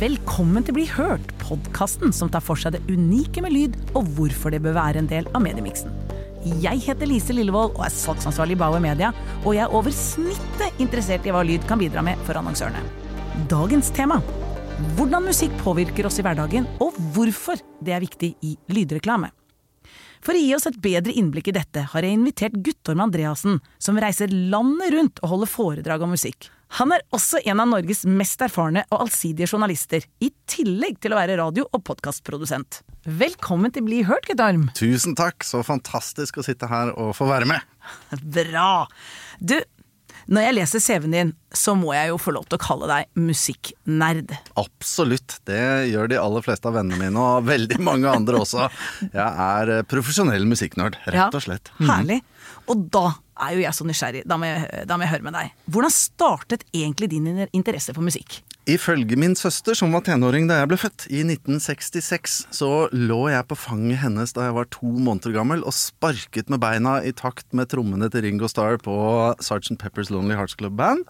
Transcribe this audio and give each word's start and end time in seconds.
Velkommen 0.00 0.64
til 0.64 0.72
Bli 0.78 0.86
hørt, 0.88 1.26
podkasten 1.42 2.08
som 2.16 2.30
tar 2.32 2.40
for 2.40 2.56
seg 2.56 2.72
det 2.72 2.78
unike 2.88 3.42
med 3.44 3.52
lyd, 3.52 3.74
og 3.92 4.06
hvorfor 4.16 4.48
det 4.48 4.62
bør 4.64 4.72
være 4.78 5.02
en 5.02 5.08
del 5.10 5.26
av 5.36 5.42
mediemiksen. 5.44 5.92
Jeg 6.62 6.80
heter 6.86 7.04
Lise 7.04 7.34
Lillevold 7.36 7.74
og 7.74 7.82
er 7.84 7.92
salgsansvarlig 7.92 8.54
i 8.56 8.60
Bauer 8.62 8.80
Media, 8.80 9.10
og 9.42 9.52
jeg 9.52 9.66
er 9.66 9.74
over 9.76 9.92
snittet 9.92 10.80
interessert 10.80 11.28
i 11.28 11.34
hva 11.34 11.42
lyd 11.44 11.66
kan 11.68 11.82
bidra 11.82 12.00
med 12.06 12.22
for 12.24 12.40
annonsørene. 12.40 12.80
Dagens 13.50 13.90
tema 13.92 14.16
hvordan 14.96 15.26
musikk 15.28 15.52
påvirker 15.60 16.08
oss 16.08 16.16
i 16.16 16.24
hverdagen, 16.24 16.64
og 16.80 16.96
hvorfor 17.12 17.60
det 17.84 17.92
er 17.92 18.00
viktig 18.00 18.30
i 18.40 18.54
lydreklame. 18.72 19.28
For 20.24 20.32
å 20.32 20.40
gi 20.40 20.54
oss 20.56 20.64
et 20.70 20.80
bedre 20.80 21.12
innblikk 21.12 21.52
i 21.52 21.56
dette 21.58 21.84
har 21.92 22.08
jeg 22.08 22.16
invitert 22.16 22.56
Guttorm 22.56 23.04
Andreassen, 23.04 23.60
som 23.76 24.00
reiser 24.00 24.32
landet 24.32 24.96
rundt 24.96 25.20
og 25.20 25.34
holder 25.34 25.52
foredrag 25.58 26.08
om 26.08 26.16
musikk. 26.16 26.48
Han 26.78 26.92
er 26.94 27.02
også 27.10 27.40
en 27.50 27.60
av 27.62 27.66
Norges 27.72 28.04
mest 28.06 28.42
erfarne 28.46 28.84
og 28.92 29.00
allsidige 29.06 29.48
journalister, 29.50 30.04
i 30.22 30.30
tillegg 30.50 31.00
til 31.02 31.14
å 31.14 31.18
være 31.18 31.38
radio- 31.40 31.66
og 31.74 31.82
podkastprodusent. 31.88 32.82
Velkommen 33.02 33.72
til 33.74 33.82
Bli 33.88 34.04
hørt, 34.06 34.28
Guttorm. 34.28 34.68
Tusen 34.78 35.16
takk, 35.18 35.42
så 35.42 35.64
fantastisk 35.66 36.38
å 36.38 36.46
sitte 36.46 36.68
her 36.70 36.92
og 36.94 37.16
få 37.18 37.26
være 37.26 37.48
med. 37.50 37.66
Bra. 38.36 38.86
Du, 39.42 39.56
når 40.30 40.46
jeg 40.46 40.56
leser 40.60 40.84
CV-en 40.84 41.16
din, 41.16 41.32
så 41.50 41.74
må 41.74 41.90
jeg 41.96 42.12
jo 42.12 42.20
få 42.22 42.36
lov 42.36 42.46
til 42.46 42.60
å 42.60 42.62
kalle 42.62 42.90
deg 42.90 43.10
musikknerd. 43.18 44.36
Absolutt, 44.60 45.40
det 45.50 45.90
gjør 45.90 46.12
de 46.12 46.20
aller 46.22 46.44
fleste 46.46 46.70
av 46.70 46.76
vennene 46.78 47.00
mine, 47.02 47.18
og 47.18 47.48
veldig 47.50 47.80
mange 47.82 48.12
andre 48.14 48.44
også. 48.44 48.68
Jeg 49.10 49.26
er 49.26 49.74
eh, 49.80 49.82
profesjonell 49.90 50.46
musikknerd, 50.46 51.00
rett 51.10 51.34
og 51.34 51.42
slett. 51.48 51.72
Ja, 51.80 51.96
herlig. 51.96 52.20
Og 52.70 52.86
da 52.94 53.08
er 53.40 53.56
jo 53.56 53.64
jeg 53.64 53.76
så 53.76 53.86
nysgjerrig, 53.88 54.22
da 54.28 54.38
må 54.40 54.48
jeg, 54.50 54.86
da 54.88 54.96
må 54.96 55.06
jeg 55.06 55.14
høre 55.16 55.26
med 55.26 55.36
deg. 55.36 55.58
Hvordan 55.70 55.94
startet 55.94 56.64
egentlig 56.76 57.10
din 57.12 57.28
interesse 57.50 57.94
for 57.96 58.04
musikk? 58.06 58.40
Ifølge 58.70 59.16
min 59.18 59.32
søster, 59.34 59.74
som 59.74 59.94
var 59.96 60.04
tenåring 60.06 60.44
da 60.46 60.60
jeg 60.60 60.68
ble 60.70 60.76
født, 60.78 61.06
i 61.08 61.22
1966, 61.24 62.34
så 62.54 62.70
lå 62.92 63.20
jeg 63.32 63.46
på 63.48 63.56
fanget 63.58 64.02
hennes 64.02 64.34
da 64.36 64.46
jeg 64.46 64.56
var 64.58 64.68
to 64.70 64.90
måneder 64.92 65.34
gammel 65.34 65.64
og 65.64 65.74
sparket 65.74 66.52
med 66.52 66.60
beina 66.62 66.98
i 67.02 67.14
takt 67.16 67.48
med 67.56 67.70
trommene 67.72 68.10
til 68.12 68.26
Ringo 68.26 68.50
Starr 68.52 68.78
på 68.84 68.94
Sgt. 69.40 69.78
Peppers 69.80 70.12
Lonely 70.12 70.36
Hearts 70.38 70.58
Club 70.60 70.76
Band. 70.78 71.08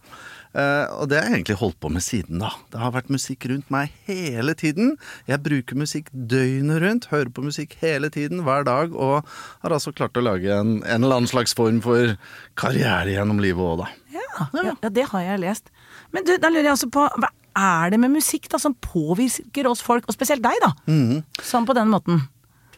Uh, 0.50 0.90
og 0.98 1.10
det 1.10 1.20
har 1.20 1.28
jeg 1.28 1.40
egentlig 1.40 1.58
holdt 1.60 1.78
på 1.78 1.90
med 1.94 2.02
siden 2.02 2.40
da. 2.42 2.50
Det 2.72 2.80
har 2.82 2.94
vært 2.96 3.12
musikk 3.12 3.46
rundt 3.50 3.68
meg 3.70 3.92
hele 4.08 4.54
tiden. 4.58 4.96
Jeg 5.30 5.42
bruker 5.44 5.78
musikk 5.78 6.10
døgnet 6.10 6.82
rundt, 6.82 7.06
hører 7.12 7.30
på 7.34 7.44
musikk 7.46 7.76
hele 7.82 8.10
tiden, 8.10 8.42
hver 8.46 8.66
dag, 8.66 8.94
og 8.94 9.28
har 9.62 9.76
altså 9.76 9.94
klart 9.94 10.18
å 10.18 10.24
lage 10.26 10.50
en, 10.50 10.80
en 10.82 11.04
eller 11.04 11.20
annen 11.20 11.30
slags 11.30 11.54
form 11.54 11.78
for 11.84 12.16
karriere 12.58 13.14
gjennom 13.14 13.38
livet 13.42 13.62
òg, 13.62 13.84
da. 13.84 13.90
Ja, 14.10 14.48
ja. 14.58 14.74
ja, 14.74 14.90
det 14.90 15.06
har 15.12 15.26
jeg 15.28 15.44
lest. 15.44 15.70
Men 16.10 16.26
du, 16.26 16.34
da 16.42 16.50
lurer 16.50 16.66
jeg 16.66 16.74
altså 16.74 16.90
på, 16.90 17.06
hva 17.22 17.30
er 17.60 17.94
det 17.94 18.00
med 18.02 18.14
musikk 18.14 18.50
da 18.50 18.58
som 18.62 18.74
påvirker 18.74 19.70
oss 19.70 19.82
folk, 19.86 20.06
og 20.10 20.16
spesielt 20.16 20.42
deg, 20.42 20.58
da? 20.64 20.74
Mm. 20.90 21.22
Sånn 21.46 21.68
på 21.68 21.78
den 21.78 21.90
måten. 21.94 22.24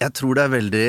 Jeg 0.03 0.15
tror 0.19 0.35
det 0.35 0.43
er 0.43 0.55
veldig 0.57 0.87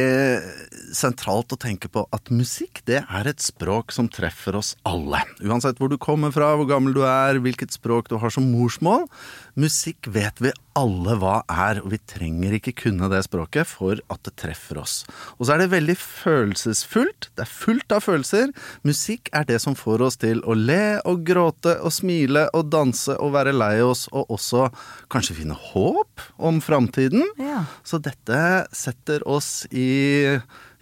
sentralt 0.96 1.54
å 1.54 1.60
tenke 1.60 1.90
på 1.92 2.06
at 2.16 2.32
musikk 2.34 2.82
det 2.88 3.04
er 3.04 3.30
et 3.30 3.44
språk 3.44 3.94
som 3.94 4.08
treffer 4.10 4.58
oss 4.58 4.74
alle. 4.90 5.20
Uansett 5.46 5.78
hvor 5.82 5.92
du 5.92 6.00
kommer 6.02 6.34
fra, 6.34 6.54
hvor 6.58 6.70
gammel 6.70 6.96
du 6.96 7.04
er, 7.06 7.38
hvilket 7.44 7.76
språk 7.76 8.10
du 8.10 8.18
har 8.22 8.34
som 8.34 8.48
morsmål. 8.50 9.06
Musikk 9.54 10.08
vet 10.10 10.40
vi 10.42 10.50
alle 10.74 11.14
hva 11.22 11.44
er, 11.46 11.78
og 11.84 11.92
vi 11.94 12.00
trenger 12.10 12.56
ikke 12.58 12.74
kunne 12.80 13.06
det 13.12 13.20
språket 13.28 13.70
for 13.70 14.00
at 14.10 14.22
det 14.26 14.34
treffer 14.42 14.80
oss. 14.82 14.96
Og 15.38 15.46
så 15.46 15.54
er 15.54 15.62
det 15.62 15.74
veldig 15.76 15.96
følelsesfullt. 16.00 17.30
Det 17.38 17.46
er 17.46 17.52
fullt 17.52 17.94
av 17.94 18.02
følelser. 18.02 18.50
Musikk 18.88 19.30
er 19.38 19.46
det 19.50 19.60
som 19.62 19.78
får 19.78 20.02
oss 20.08 20.18
til 20.24 20.42
å 20.50 20.58
le 20.58 20.98
og 21.06 21.22
gråte 21.28 21.76
og 21.86 21.94
smile 21.94 22.48
og 22.58 22.74
danse 22.74 23.14
og 23.22 23.36
være 23.38 23.54
lei 23.54 23.78
oss, 23.86 24.08
og 24.10 24.34
også 24.34 24.72
kanskje 25.14 25.38
finne 25.44 25.60
håp 25.70 26.26
om 26.42 26.58
framtiden. 26.64 27.22
Ja. 27.38 27.68
Så 27.86 28.02
dette 28.02 28.66
setter 28.74 29.22
oss 29.30 29.68
i 29.70 30.34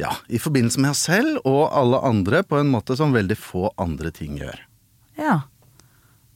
ja, 0.01 0.15
i 0.31 0.39
forbindelse 0.41 0.81
med 0.81 0.95
oss 0.95 1.05
selv 1.11 1.43
og 1.43 1.67
alle 1.75 1.99
andre 2.07 2.41
på 2.47 2.57
en 2.57 2.71
måte 2.71 2.95
som 2.97 3.11
veldig 3.13 3.37
få 3.37 3.67
andre 3.81 4.15
ting 4.15 4.39
gjør. 4.39 4.63
Ja. 5.19 5.41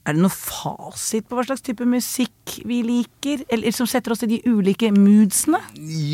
Er 0.06 0.14
det 0.14 0.22
noe 0.22 0.30
fasit 0.30 1.26
på 1.26 1.34
hva 1.34 1.42
slags 1.48 1.64
type 1.66 1.82
musikk 1.88 2.52
vi 2.68 2.78
liker, 2.86 3.40
eller 3.50 3.74
som 3.74 3.88
setter 3.90 4.14
oss 4.14 4.22
i 4.22 4.28
de 4.30 4.38
ulike 4.46 4.92
moodsene? 4.94 5.58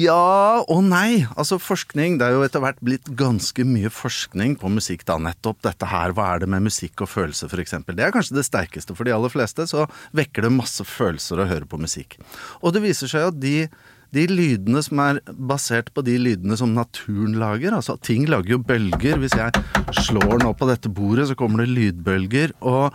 Ja 0.01 0.63
og 0.63 0.81
nei. 0.87 1.27
Altså 1.37 1.59
forskning 1.61 2.17
Det 2.17 2.25
er 2.25 2.39
jo 2.39 2.47
etter 2.47 2.63
hvert 2.65 2.81
blitt 2.81 3.11
ganske 3.21 3.67
mye 3.69 3.93
forskning 3.93 4.57
på 4.63 4.73
musikk, 4.73 5.05
da. 5.09 5.19
Nettopp 5.21 5.61
dette 5.69 5.93
her. 5.93 6.17
Hva 6.17 6.31
er 6.33 6.45
det 6.45 6.49
med 6.55 6.65
musikk 6.71 7.05
og 7.05 7.13
følelse, 7.13 7.51
f.eks. 7.53 7.77
Det 7.85 8.01
er 8.01 8.17
kanskje 8.17 8.39
det 8.39 8.49
sterkeste 8.49 8.97
for 8.97 9.05
de 9.05 9.13
aller 9.13 9.33
fleste. 9.33 9.69
Så 9.69 9.85
vekker 10.17 10.49
det 10.49 10.55
masse 10.57 10.89
følelser 10.89 11.45
å 11.45 11.51
høre 11.53 11.69
på 11.69 11.81
musikk. 11.83 12.17
Og 12.63 12.73
det 12.73 12.87
viser 12.87 13.13
seg 13.13 13.29
at 13.29 13.43
de 13.45 13.67
de 14.13 14.27
lydene 14.29 14.83
som 14.85 14.99
er 15.01 15.23
basert 15.33 15.87
på 15.97 16.03
de 16.05 16.19
lydene 16.21 16.57
som 16.61 16.75
naturen 16.77 17.39
lager. 17.41 17.73
Altså 17.73 17.97
ting 17.97 18.27
lager 18.29 18.59
jo 18.59 18.59
bølger. 18.61 19.17
Hvis 19.21 19.37
jeg 19.39 20.05
slår 20.05 20.43
nå 20.43 20.53
på 20.53 20.69
dette 20.69 20.93
bordet, 20.93 21.31
så 21.31 21.37
kommer 21.39 21.65
det 21.65 21.73
lydbølger. 21.73 22.53
Og 22.61 22.93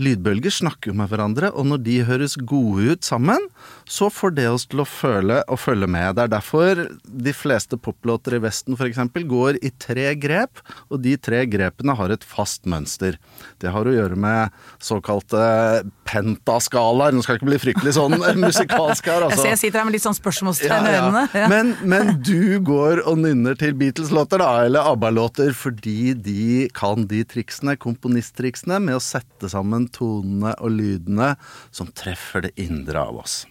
lydbølger 0.00 0.54
snakker 0.54 0.92
jo 0.92 0.96
med 0.98 1.10
hverandre, 1.12 1.52
og 1.52 1.68
når 1.68 1.82
de 1.84 1.98
høres 2.08 2.38
gode 2.40 2.94
ut 2.94 3.06
sammen, 3.06 3.48
så 3.88 4.08
får 4.12 4.34
det 4.38 4.48
oss 4.50 4.66
til 4.70 4.82
å 4.82 4.88
føle 4.88 5.42
og 5.46 5.60
følge 5.60 5.88
med. 5.90 6.16
Det 6.16 6.24
er 6.24 6.32
derfor 6.32 6.82
de 7.28 7.36
fleste 7.36 7.78
poplåter 7.80 8.38
i 8.38 8.42
Vesten 8.42 8.78
f.eks. 8.78 9.00
går 9.28 9.60
i 9.60 9.72
tre 9.76 10.10
grep, 10.16 10.62
og 10.88 11.02
de 11.04 11.16
tre 11.20 11.44
grepene 11.50 11.96
har 11.98 12.14
et 12.14 12.24
fast 12.24 12.64
mønster. 12.68 13.20
Det 13.60 13.72
har 13.74 13.84
å 13.88 13.94
gjøre 13.94 14.16
med 14.18 14.56
såkalte 14.82 15.84
pentaskalaer. 16.08 17.12
Nå 17.12 17.24
skal 17.24 17.36
jeg 17.36 17.42
ikke 17.42 17.50
bli 17.52 17.62
fryktelig 17.66 17.96
sånn 17.98 18.16
musikalsk 18.46 19.12
her, 19.12 19.28
altså. 19.28 19.44
Jeg 19.48 19.58
jeg 19.58 19.72
sitter 19.72 19.80
her 19.80 19.88
med 19.88 19.96
litt 19.96 20.04
sånn 20.04 20.16
spørsmålstegn 20.16 20.86
i 20.86 20.92
ja, 20.92 20.98
øynene. 21.02 21.22
Ja. 21.34 21.46
Men, 21.50 21.72
men, 21.90 22.12
du 22.22 22.60
går 22.64 23.02
og 23.08 23.18
nynner 23.24 23.56
til 23.58 23.74
Beatles-låter, 23.78 24.42
da, 24.42 24.50
eller 24.68 24.86
ABBA-låter, 24.92 25.50
fordi 25.56 26.14
de 26.14 26.68
kan 26.76 27.08
de 27.10 27.24
triksene, 27.26 27.74
komponisttriksene, 27.80 28.78
med 28.84 28.98
å 28.98 29.02
sette 29.02 29.50
sammen 29.50 29.87
tonene 29.92 30.54
og 30.58 30.74
lydene 30.76 31.34
som 31.70 31.90
treffer 31.96 32.48
det 32.48 32.54
indre 32.60 33.02
av 33.02 33.22
oss. 33.24 33.42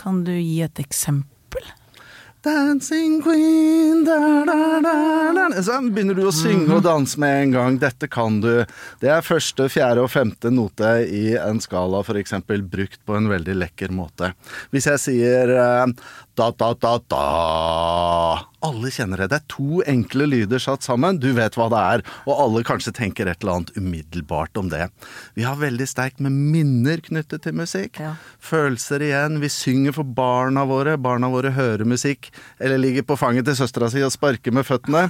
Kan 0.00 0.24
du 0.24 0.32
gi 0.32 0.62
et 0.64 0.80
eksempel? 0.80 1.66
Dancing 2.40 3.18
queen 3.20 4.04
da, 4.04 4.44
da, 4.48 4.80
da, 4.80 5.62
Så 5.62 5.74
begynner 5.92 6.16
du 6.16 6.22
å 6.24 6.32
synge 6.32 6.78
og 6.78 6.86
danse 6.86 7.20
med 7.20 7.34
en 7.42 7.52
gang. 7.52 7.76
Dette 7.82 8.08
kan 8.08 8.38
du. 8.40 8.62
Det 9.02 9.10
er 9.12 9.26
første, 9.26 9.66
fjerde 9.68 10.06
og 10.06 10.08
femte 10.08 10.48
note 10.48 10.94
i 11.04 11.34
en 11.36 11.60
skala, 11.60 12.00
f.eks. 12.00 12.38
brukt 12.48 13.04
på 13.04 13.18
en 13.18 13.28
veldig 13.28 13.58
lekker 13.60 13.92
måte. 13.92 14.32
Hvis 14.72 14.88
jeg 14.88 15.04
sier 15.04 15.52
uh, 16.40 16.50
da, 16.56 16.72
da, 16.72 16.74
da, 16.80 16.98
da 17.10 18.46
Alle 18.64 18.90
kjenner 18.92 19.22
det. 19.22 19.30
Det 19.32 19.38
er 19.38 19.46
to 19.52 19.80
enkle 19.88 20.26
lyder 20.28 20.60
satt 20.60 20.84
sammen. 20.84 21.18
Du 21.20 21.30
vet 21.36 21.56
hva 21.56 21.68
det 21.72 21.80
er, 21.80 22.02
og 22.28 22.42
alle 22.44 22.62
kanskje 22.66 22.92
tenker 22.96 23.28
et 23.28 23.40
eller 23.40 23.60
annet 23.60 23.72
umiddelbart 23.76 24.56
om 24.60 24.68
det. 24.72 24.88
Vi 25.38 25.46
har 25.46 25.60
veldig 25.60 25.86
sterkt 25.88 26.20
med 26.20 26.34
minner 26.34 27.00
knyttet 27.04 27.46
til 27.46 27.56
musikk. 27.56 28.00
Ja. 28.02 28.14
Følelser 28.44 29.04
igjen. 29.04 29.38
Vi 29.40 29.48
synger 29.52 29.96
for 29.96 30.04
barna 30.04 30.66
våre. 30.68 30.98
Barna 31.00 31.30
våre 31.32 31.52
hører 31.56 31.88
musikk 31.88 32.28
eller 32.60 32.80
ligger 32.80 33.06
på 33.08 33.16
fanget 33.20 33.48
til 33.48 33.56
søstera 33.58 33.88
si 33.92 34.04
og 34.04 34.12
sparker 34.12 34.52
med 34.54 34.68
føttene. 34.68 35.06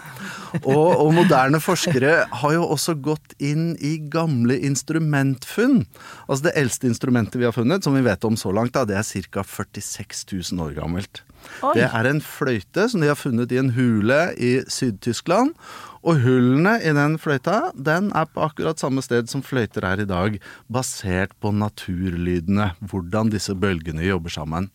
Og, 0.62 1.00
og, 1.00 1.10
moderne 1.14 1.60
forskere 1.62 2.14
har 2.42 2.54
jo 2.54 2.66
også 2.70 2.96
gått 3.02 3.34
inn 3.42 3.72
i 3.82 3.96
gamle 4.12 4.56
instrumentfunn. 4.66 5.82
Altså 6.26 6.48
det 6.48 6.56
eldste 6.60 6.90
instrumentet 6.90 7.40
vi 7.40 7.48
har 7.48 7.56
funnet, 7.56 7.84
som 7.86 7.98
vi 7.98 8.04
vet 8.06 8.24
om 8.26 8.38
så 8.38 8.54
langt, 8.54 8.74
da, 8.76 8.86
det 8.86 8.98
er 8.98 9.26
ca. 9.30 9.44
46 9.46 10.24
000 10.52 10.64
år 10.66 10.76
gammelt. 10.78 11.19
Oi. 11.60 11.76
Det 11.76 11.86
er 11.90 12.08
en 12.08 12.22
fløyte 12.24 12.88
som 12.90 13.02
de 13.02 13.10
har 13.10 13.18
funnet 13.18 13.52
i 13.52 13.60
en 13.60 13.72
hule 13.76 14.20
i 14.40 14.58
Syd-Tyskland. 14.70 15.56
Og 16.00 16.16
hullene 16.22 16.78
i 16.80 16.92
den 16.96 17.18
fløyta, 17.20 17.74
den 17.76 18.08
er 18.16 18.28
på 18.32 18.40
akkurat 18.46 18.80
samme 18.80 19.02
sted 19.04 19.28
som 19.28 19.42
fløyter 19.44 19.84
er 19.84 20.00
i 20.00 20.08
dag, 20.08 20.38
basert 20.72 21.34
på 21.44 21.52
naturlydene, 21.52 22.70
hvordan 22.88 23.28
disse 23.32 23.52
bølgene 23.52 24.06
jobber 24.06 24.32
sammen. 24.32 24.70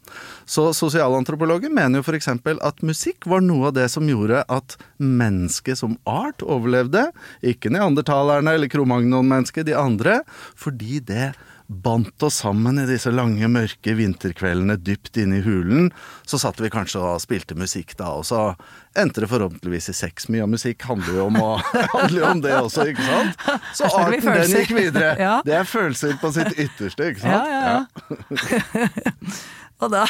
Så 0.46 0.68
sosialantropologer 0.78 1.74
mener 1.74 2.04
jo 2.04 2.06
f.eks. 2.06 2.30
at 2.30 2.86
musikk 2.86 3.26
var 3.32 3.42
noe 3.42 3.72
av 3.72 3.78
det 3.80 3.88
som 3.94 4.06
gjorde 4.06 4.44
at 4.46 4.78
mennesket 5.02 5.82
som 5.82 5.98
art 6.06 6.46
overlevde, 6.46 7.08
ikke 7.42 7.74
neandertalerne 7.74 8.54
eller 8.54 8.70
kromagnon-mennesket, 8.70 9.66
de 9.66 9.74
andre, 9.80 10.22
fordi 10.54 11.02
det 11.02 11.34
bandt 11.68 12.24
oss 12.24 12.38
sammen 12.44 12.80
i 12.80 12.86
disse 12.86 13.12
lange, 13.12 13.48
mørke 13.50 13.96
vinterkveldene 13.98 14.78
dypt 14.78 15.18
inne 15.18 15.40
i 15.40 15.46
hulen. 15.46 15.90
Så 16.26 16.40
satt 16.42 16.60
vi 16.62 16.70
kanskje 16.74 17.02
og 17.02 17.22
spilte 17.24 17.58
musikk 17.58 17.96
da, 18.00 18.12
og 18.20 18.26
så 18.28 18.52
endte 19.00 19.24
det 19.24 19.30
forhåpentligvis 19.32 19.90
i 19.92 19.96
sex. 19.98 20.30
Mye 20.32 20.46
av 20.46 20.52
musikk 20.54 20.86
handler 20.88 21.20
jo 21.20 21.26
om, 21.32 21.40
å, 21.42 21.50
handler 21.96 22.20
jo 22.20 22.30
om 22.30 22.44
det 22.46 22.54
også, 22.60 22.88
ikke 22.94 23.08
sant? 23.08 23.46
Så 23.76 23.90
arten 23.90 24.30
den 24.30 24.56
gikk 24.60 24.76
videre. 24.78 25.14
Ja. 25.26 25.40
Det 25.46 25.54
er 25.58 25.68
følelser 25.68 26.18
på 26.22 26.30
sitt 26.36 26.58
ytterste, 26.60 27.12
ikke 27.12 27.24
sant? 27.24 27.34
Ja, 27.34 27.46
ja, 27.50 27.86
ja. 28.46 29.36
og 29.82 29.94
da 29.94 30.04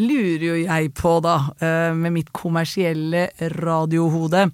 lurer 0.00 0.44
jo 0.44 0.56
jeg 0.58 0.90
på, 0.98 1.12
da, 1.24 1.36
eh, 1.64 1.92
med 1.96 2.16
mitt 2.18 2.32
kommersielle 2.36 3.28
radiohode 3.54 4.48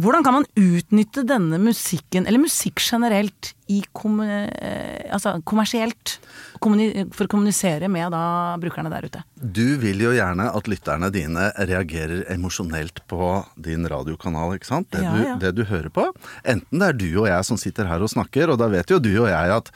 Hvordan 0.00 0.24
kan 0.24 0.38
man 0.38 0.46
utnytte 0.56 1.24
denne 1.28 1.58
musikken, 1.60 2.26
eller 2.26 2.40
musikk 2.40 2.80
generelt, 2.80 3.52
eh, 3.68 5.12
altså 5.12 5.36
kommersielt? 5.44 6.16
For 6.60 7.24
å 7.24 7.30
kommunisere 7.30 7.88
med 7.88 8.12
da 8.12 8.56
brukerne 8.60 8.90
der 8.92 9.06
ute? 9.08 9.22
Du 9.36 9.76
vil 9.80 10.00
jo 10.00 10.12
gjerne 10.16 10.48
at 10.56 10.68
lytterne 10.68 11.10
dine 11.12 11.50
reagerer 11.56 12.24
emosjonelt 12.32 13.02
på 13.08 13.30
din 13.56 13.86
radiokanal, 13.88 14.56
ikke 14.56 14.68
sant? 14.68 14.90
Det, 14.92 15.04
Ja, 15.04 15.12
du, 15.12 15.24
ja. 15.24 15.36
det 15.40 15.54
du 15.56 15.64
hører 15.64 15.88
på. 15.92 16.08
Enten 16.44 16.80
det 16.80 16.88
er 16.88 17.00
du 17.00 17.08
og 17.20 17.28
jeg 17.28 17.48
som 17.48 17.60
sitter 17.60 17.88
her 17.88 18.00
og 18.00 18.12
snakker, 18.12 18.52
og 18.52 18.60
da 18.60 18.68
vet 18.72 18.90
jo 18.90 18.98
du 18.98 19.12
og 19.20 19.28
jeg 19.28 19.56
at 19.56 19.72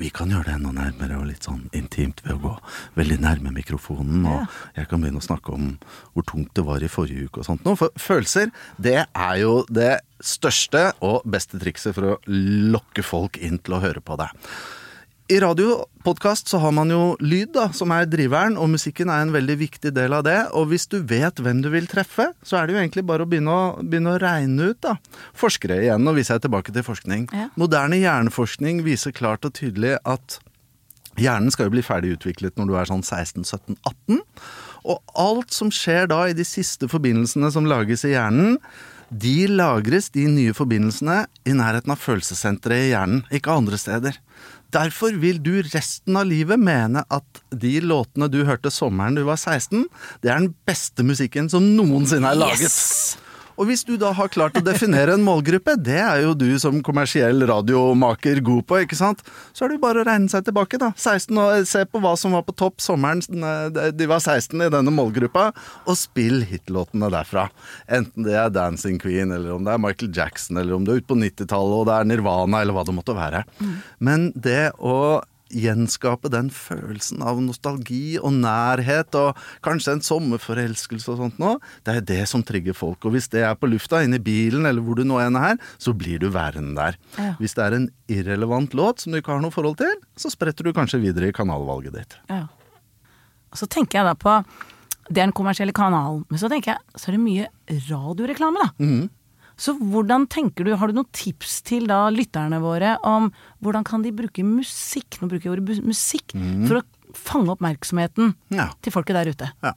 vi 0.00 0.10
kan 0.14 0.30
gjøre 0.32 0.48
det 0.48 0.54
enda 0.56 0.72
nærmere 0.74 1.18
og 1.20 1.28
litt 1.28 1.46
sånn 1.46 1.68
intimt 1.76 2.22
ved 2.24 2.34
å 2.34 2.42
gå 2.42 2.52
veldig 2.98 3.18
nærme 3.22 3.52
mikrofonen. 3.54 4.26
Og 4.26 4.78
jeg 4.78 4.88
kan 4.90 5.02
begynne 5.02 5.22
å 5.22 5.26
snakke 5.26 5.54
om 5.54 5.74
hvor 6.14 6.26
tungt 6.26 6.54
det 6.58 6.64
var 6.66 6.82
i 6.82 6.90
forrige 6.90 7.28
uke 7.28 7.42
og 7.42 7.48
sånt 7.48 7.66
noe. 7.66 7.78
For 7.78 7.94
følelser, 8.00 8.50
det 8.76 8.98
er 9.06 9.36
jo 9.42 9.60
det 9.70 9.98
største 10.24 10.88
og 11.04 11.22
beste 11.30 11.60
trikset 11.62 11.94
for 11.94 12.14
å 12.14 12.18
lokke 12.74 13.06
folk 13.06 13.38
inn 13.38 13.60
til 13.62 13.78
å 13.78 13.82
høre 13.84 14.02
på 14.02 14.18
deg. 14.18 14.34
I 15.32 15.38
radiopodkast 15.40 16.50
så 16.52 16.58
har 16.60 16.72
man 16.76 16.90
jo 16.92 17.14
lyd, 17.24 17.54
da, 17.54 17.70
som 17.72 17.92
er 17.96 18.04
driveren, 18.10 18.58
og 18.60 18.68
musikken 18.74 19.08
er 19.08 19.22
en 19.24 19.32
veldig 19.32 19.56
viktig 19.62 19.92
del 19.96 20.12
av 20.12 20.26
det. 20.26 20.36
Og 20.52 20.68
hvis 20.68 20.84
du 20.92 20.98
vet 21.00 21.40
hvem 21.40 21.62
du 21.64 21.70
vil 21.72 21.88
treffe, 21.88 22.26
så 22.44 22.58
er 22.58 22.66
det 22.68 22.74
jo 22.74 22.80
egentlig 22.82 23.06
bare 23.08 23.24
å 23.24 23.30
begynne 23.30 23.54
å, 23.54 23.62
begynne 23.80 24.12
å 24.12 24.20
regne 24.20 24.72
ut, 24.74 24.80
da. 24.84 24.98
Forskere 25.40 25.80
igjen, 25.86 26.04
nå 26.04 26.12
viser 26.18 26.36
jeg 26.36 26.44
tilbake 26.44 26.74
til 26.76 26.84
forskning. 26.84 27.30
Ja. 27.32 27.48
Moderne 27.60 28.02
hjerneforskning 28.02 28.84
viser 28.84 29.16
klart 29.16 29.48
og 29.48 29.56
tydelig 29.56 29.96
at 30.02 30.40
Hjernen 31.14 31.52
skal 31.54 31.68
jo 31.68 31.76
bli 31.76 31.82
ferdig 31.86 32.16
utviklet 32.16 32.56
når 32.58 32.66
du 32.66 32.72
er 32.74 32.88
sånn 32.90 33.04
16-17-18. 33.04 34.16
Og 34.90 35.14
alt 35.14 35.54
som 35.54 35.70
skjer 35.70 36.08
da 36.10 36.24
i 36.26 36.34
de 36.34 36.42
siste 36.42 36.88
forbindelsene 36.90 37.52
som 37.54 37.68
lages 37.70 38.02
i 38.02 38.16
hjernen, 38.16 38.58
de 39.14 39.46
lagres, 39.46 40.08
de 40.10 40.24
nye 40.26 40.54
forbindelsene, 40.56 41.24
i 41.46 41.54
nærheten 41.54 41.92
av 41.94 42.00
følelsessenteret 42.02 42.88
i 42.88 42.90
hjernen, 42.90 43.22
ikke 43.34 43.54
andre 43.54 43.78
steder. 43.78 44.18
Derfor 44.74 45.14
vil 45.22 45.38
du 45.42 45.52
resten 45.70 46.16
av 46.18 46.26
livet 46.26 46.58
mene 46.58 47.04
at 47.12 47.42
de 47.54 47.76
låtene 47.84 48.26
du 48.32 48.40
hørte 48.48 48.72
sommeren 48.74 49.14
du 49.14 49.22
var 49.28 49.38
16, 49.38 49.86
det 50.24 50.32
er 50.32 50.42
den 50.42 50.54
beste 50.66 51.06
musikken 51.06 51.50
som 51.52 51.68
noensinne 51.76 52.32
er 52.32 52.40
laget. 52.40 52.66
Yes! 52.66 53.14
Og 53.54 53.68
hvis 53.68 53.84
du 53.86 53.94
da 54.00 54.10
har 54.16 54.30
klart 54.32 54.56
å 54.58 54.62
definere 54.64 55.14
en 55.14 55.24
målgruppe, 55.24 55.76
det 55.78 56.00
er 56.00 56.22
jo 56.24 56.32
du 56.38 56.48
som 56.60 56.80
kommersiell 56.84 57.44
radiomaker 57.46 58.40
god 58.44 58.64
på, 58.66 58.80
ikke 58.84 58.98
sant? 58.98 59.22
Så 59.54 59.64
er 59.64 59.72
det 59.72 59.78
jo 59.78 59.84
bare 59.84 60.02
å 60.02 60.06
regne 60.08 60.30
seg 60.32 60.46
tilbake, 60.48 60.80
da. 60.82 60.90
16 60.96 61.38
år, 61.38 61.64
se 61.70 61.84
på 61.86 62.00
hva 62.02 62.14
som 62.18 62.34
var 62.34 62.44
på 62.46 62.56
topp 62.58 62.82
sommeren 62.82 63.22
de 63.24 64.08
var 64.10 64.22
16 64.22 64.66
i 64.66 64.70
denne 64.74 64.94
målgruppa, 64.94 65.50
og 65.86 65.98
spill 65.98 66.42
hitlåtene 66.48 67.10
derfra. 67.14 67.46
Enten 67.86 68.26
det 68.26 68.34
er 68.40 68.50
Dancing 68.54 68.98
Queen, 69.02 69.30
eller 69.34 69.54
om 69.54 69.66
det 69.66 69.74
er 69.74 69.82
Michael 69.82 70.10
Jackson, 70.14 70.58
eller 70.58 70.74
om 70.76 70.86
du 70.86 70.94
er 70.94 71.02
ute 71.02 71.10
på 71.10 71.18
90-tallet 71.20 71.78
og 71.78 71.86
det 71.90 71.98
er 71.98 72.10
Nirvana, 72.10 72.62
eller 72.64 72.76
hva 72.76 72.86
det 72.86 72.96
måtte 72.96 73.16
være. 73.16 73.44
Men 74.02 74.32
det 74.34 74.72
å 74.78 75.22
gjenskape 75.52 76.30
den 76.32 76.48
følelsen 76.54 77.22
av 77.26 77.40
nostalgi 77.42 78.16
og 78.20 78.32
nærhet, 78.38 79.14
og 79.18 79.38
kanskje 79.64 79.96
en 79.96 80.04
sommerforelskelse 80.04 81.12
og 81.12 81.20
sånt 81.20 81.40
noe, 81.42 81.58
det 81.86 81.96
er 81.98 82.06
det 82.08 82.20
som 82.30 82.44
trigger 82.46 82.76
folk. 82.76 83.04
Og 83.04 83.16
hvis 83.16 83.28
det 83.32 83.44
er 83.46 83.56
på 83.58 83.70
lufta, 83.70 84.02
inne 84.04 84.20
i 84.20 84.24
bilen 84.24 84.66
eller 84.68 84.84
hvor 84.84 84.98
du 84.98 85.04
nå 85.06 85.20
enn 85.22 85.38
er, 85.38 85.60
så 85.78 85.94
blir 85.96 86.22
du 86.22 86.30
værende 86.34 86.74
der. 86.78 87.00
Ja. 87.18 87.32
Hvis 87.40 87.56
det 87.58 87.66
er 87.66 87.78
en 87.78 87.88
irrelevant 88.10 88.74
låt 88.76 89.04
som 89.04 89.14
du 89.14 89.20
ikke 89.20 89.34
har 89.34 89.42
noe 89.44 89.54
forhold 89.54 89.78
til, 89.82 89.92
så 90.18 90.32
spretter 90.32 90.66
du 90.66 90.74
kanskje 90.76 91.02
videre 91.02 91.30
i 91.30 91.36
kanalvalget 91.36 91.98
ditt. 91.98 92.16
Ja. 92.32 92.46
Og 93.52 93.60
så 93.60 93.68
tenker 93.70 94.00
jeg 94.00 94.08
da 94.08 94.16
på 94.18 94.40
Det 95.04 95.20
er 95.20 95.26
den 95.28 95.36
kommersielle 95.36 95.74
kanalen, 95.76 96.24
men 96.30 96.40
så 96.40 96.48
tenker 96.48 96.72
jeg 96.72 97.00
så 97.00 97.10
er 97.10 97.18
det 97.18 97.20
mye 97.20 97.48
radioreklame, 97.90 98.64
da. 98.64 98.70
Så 99.60 99.76
hvordan 99.78 100.26
tenker 100.30 100.66
du, 100.66 100.74
har 100.78 100.90
du 100.90 100.98
noen 100.98 101.10
tips 101.14 101.60
til 101.66 101.86
da 101.90 102.06
lytterne 102.12 102.58
våre 102.62 102.96
om 103.06 103.30
hvordan 103.64 103.86
kan 103.86 104.02
de 104.04 104.14
bruke 104.14 104.44
musikk, 104.46 105.20
nå 105.20 105.30
bruker 105.30 105.48
jeg 105.48 105.56
ordet 105.56 105.84
musikk, 105.86 106.34
mm. 106.34 106.64
for 106.66 106.80
å 106.80 106.86
fange 107.14 107.52
oppmerksomheten 107.54 108.34
Ja. 108.50 108.72
til 108.82 108.92
folket 108.94 109.14
der 109.14 109.30
ute? 109.30 109.50
Ja. 109.62 109.74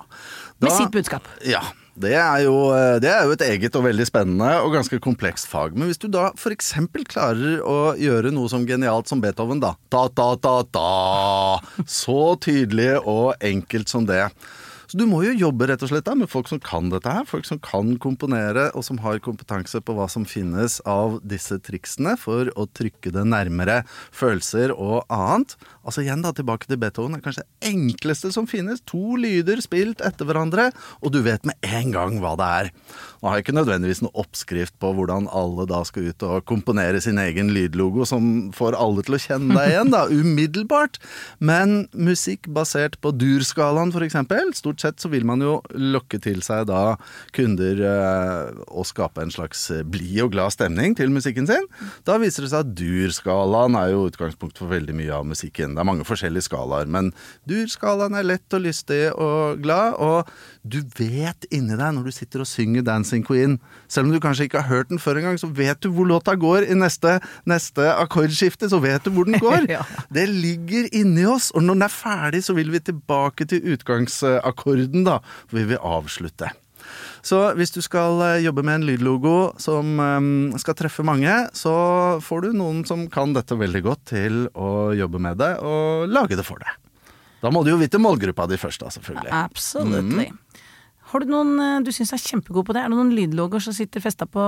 Med 0.59 0.73
sitt 0.73 0.91
budskap. 0.95 1.27
Ja. 1.45 1.61
Det 1.97 2.13
er, 2.13 2.43
jo, 2.45 2.53
det 3.01 3.09
er 3.09 3.23
jo 3.25 3.33
et 3.33 3.41
eget 3.41 3.73
og 3.73 3.87
veldig 3.87 4.05
spennende 4.05 4.51
og 4.61 4.75
ganske 4.75 4.99
komplekst 5.01 5.47
fag. 5.49 5.73
Men 5.73 5.89
hvis 5.89 5.97
du 5.97 6.05
da 6.13 6.27
f.eks. 6.37 6.75
klarer 7.09 7.63
å 7.65 7.95
gjøre 7.97 8.29
noe 8.35 8.51
som 8.51 8.67
genialt 8.69 9.09
som 9.09 9.21
Beethoven, 9.23 9.57
da. 9.63 9.71
Ta, 9.89 10.03
ta, 10.13 10.27
ta, 10.37 10.59
ta. 10.61 11.87
Så 11.89 12.35
tydelig 12.45 12.99
og 13.01 13.33
enkelt 13.41 13.89
som 13.89 14.05
det. 14.05 14.27
Så 14.87 14.95
du 14.99 15.03
må 15.09 15.19
jo 15.25 15.33
jobbe 15.35 15.67
rett 15.67 15.81
og 15.83 15.89
slett 15.91 16.05
da 16.07 16.13
med 16.15 16.29
folk 16.31 16.47
som 16.47 16.61
kan 16.63 16.87
dette 16.93 17.11
her. 17.11 17.25
Folk 17.27 17.47
som 17.47 17.59
kan 17.59 17.95
komponere, 17.99 18.69
og 18.71 18.85
som 18.87 19.01
har 19.03 19.19
kompetanse 19.23 19.81
på 19.83 19.95
hva 19.97 20.07
som 20.11 20.23
finnes 20.27 20.77
av 20.87 21.17
disse 21.27 21.57
triksene 21.65 22.13
for 22.19 22.47
å 22.55 22.67
trykke 22.71 23.11
det 23.11 23.25
nærmere 23.27 23.81
følelser 24.15 24.71
og 24.71 25.03
annet. 25.11 25.57
Altså 25.83 26.05
igjen 26.05 26.23
da, 26.23 26.31
tilbake 26.35 26.69
til 26.69 26.79
Beethoven. 26.79 27.17
Det 27.17 27.19
er 27.19 27.25
kanskje 27.25 27.43
det 27.43 27.71
enkleste 27.73 28.31
som 28.35 28.47
finnes. 28.47 28.79
To 28.87 29.17
lyder 29.19 29.59
spilt 29.63 30.03
etter 30.07 30.29
hverandre, 30.29 30.69
og 31.03 31.11
du 31.11 31.19
vet 31.25 31.43
med 31.47 31.59
en 31.67 31.91
gang 31.91 32.21
hva 32.23 32.37
det 32.39 32.47
er. 32.61 32.71
Nå 33.19 33.27
har 33.27 33.39
jeg 33.39 33.47
ikke 33.47 33.57
nødvendigvis 33.57 34.03
noen 34.05 34.23
oppskrift 34.23 34.77
på 34.79 34.93
hvordan 34.95 35.27
alle 35.35 35.67
da 35.67 35.81
skal 35.87 36.11
ut 36.11 36.27
og 36.27 36.47
komponere 36.47 37.01
sin 37.03 37.19
egen 37.19 37.51
lydlogo 37.55 38.07
som 38.07 38.53
får 38.55 38.77
alle 38.79 39.03
til 39.03 39.17
å 39.17 39.21
kjenne 39.21 39.57
deg 39.57 39.73
igjen, 39.73 39.91
da, 39.91 40.05
umiddelbart. 40.07 40.99
Men 41.43 41.89
musikk 41.91 42.47
basert 42.55 42.99
på 43.03 43.11
durskalaen 43.15 43.91
for 43.91 44.05
eksempel, 44.05 44.55
stort 44.55 44.76
sett 44.83 45.01
så 45.01 45.11
vil 45.11 45.25
man 45.27 45.43
jo 45.43 45.57
lokke 45.73 46.19
til 46.23 46.43
seg 46.45 46.67
da 46.69 46.97
kunder 47.35 47.81
eh, 47.87 48.61
og 48.67 48.87
skape 48.89 49.23
en 49.23 49.33
slags 49.33 49.67
eh, 49.73 49.83
blid 49.87 50.21
og 50.25 50.33
glad 50.35 50.55
stemning 50.55 50.95
til 50.97 51.11
musikken 51.13 51.49
sin. 51.49 51.67
Da 52.07 52.17
viser 52.21 52.45
det 52.45 52.51
seg 52.53 52.65
at 52.65 52.73
durskalaen 52.77 53.77
er 53.79 53.93
jo 53.93 54.05
utgangspunkt 54.09 54.59
for 54.61 54.71
veldig 54.71 54.95
mye 54.97 55.13
av 55.19 55.27
musikken. 55.27 55.75
Det 55.75 55.83
er 55.83 55.89
mange 55.89 56.07
forskjellige 56.07 56.47
skalaer, 56.49 56.89
men 56.91 57.11
durskalaen 57.49 58.17
er 58.17 58.27
lett 58.27 58.57
og 58.57 58.63
lystig 58.65 59.03
og 59.13 59.61
glad, 59.63 59.97
og 60.01 60.29
du 60.67 60.81
vet 60.97 61.47
inni 61.53 61.77
deg 61.77 61.95
når 61.95 62.09
du 62.09 62.15
sitter 62.15 62.43
og 62.43 62.49
synger 62.49 62.85
Dancing 62.87 63.23
Queen, 63.27 63.57
selv 63.91 64.09
om 64.09 64.15
du 64.15 64.21
kanskje 64.23 64.47
ikke 64.47 64.61
har 64.63 64.71
hørt 64.71 64.91
den 64.91 65.01
før 65.01 65.21
engang, 65.21 65.39
så 65.39 65.49
vet 65.51 65.81
du 65.83 65.89
hvor 65.93 66.07
låta 66.09 66.35
går 66.39 66.67
i 66.67 66.77
neste, 66.77 67.17
neste 67.47 67.87
akkordskifte, 67.93 68.69
så 68.71 68.81
vet 68.83 69.05
du 69.05 69.13
hvor 69.15 69.27
den 69.29 69.39
går. 69.41 69.65
Ja. 69.77 69.81
Det 70.13 70.23
ligger 70.29 70.85
inni 70.95 71.25
oss, 71.27 71.49
og 71.51 71.65
når 71.65 71.75
den 71.75 71.85
er 71.85 71.91
ferdig, 71.91 72.39
så 72.45 72.53
vil 72.55 72.69
vi 72.71 72.79
tilbake 72.87 73.45
til 73.49 73.73
utgangsakkorden, 73.73 74.47
da. 75.07 75.19
For 75.47 75.61
vi 75.61 75.67
vil 75.73 75.83
avslutte. 75.83 76.51
Så 77.25 77.39
hvis 77.59 77.73
du 77.75 77.81
skal 77.83 78.21
eh, 78.23 78.43
jobbe 78.45 78.63
med 78.63 78.79
en 78.79 78.87
lydlogo 78.87 79.35
som 79.61 79.97
eh, 79.99 80.59
skal 80.61 80.77
treffe 80.79 81.05
mange, 81.07 81.33
så 81.57 81.73
får 82.23 82.47
du 82.47 82.57
noen 82.57 82.83
som 82.87 83.07
kan 83.11 83.33
dette 83.35 83.57
veldig 83.57 83.83
godt 83.83 84.05
til 84.13 84.45
å 84.55 84.93
jobbe 84.95 85.21
med 85.23 85.39
det 85.41 85.53
og 85.59 86.07
lage 86.11 86.39
det 86.39 86.45
for 86.47 86.61
deg. 86.63 86.77
Da 87.41 87.51
må 87.53 87.61
du 87.63 87.69
jo 87.73 87.81
vite 87.81 87.99
målgruppa 88.01 88.47
di 88.49 88.57
først, 88.57 88.81
da, 88.81 88.91
selvfølgelig. 88.93 89.33
Absolutely. 89.45 90.31
Har 91.07 91.23
du 91.23 91.29
noen 91.31 91.53
eh, 91.63 91.77
du 91.85 91.91
syns 91.95 92.11
er 92.11 92.19
kjempegod 92.19 92.67
på 92.67 92.75
det? 92.75 92.81
Er 92.83 92.91
det 92.91 92.97
noen 92.97 93.13
lydlogger 93.15 93.63
som 93.63 93.75
sitter 93.75 94.03
festa 94.03 94.27
på 94.27 94.43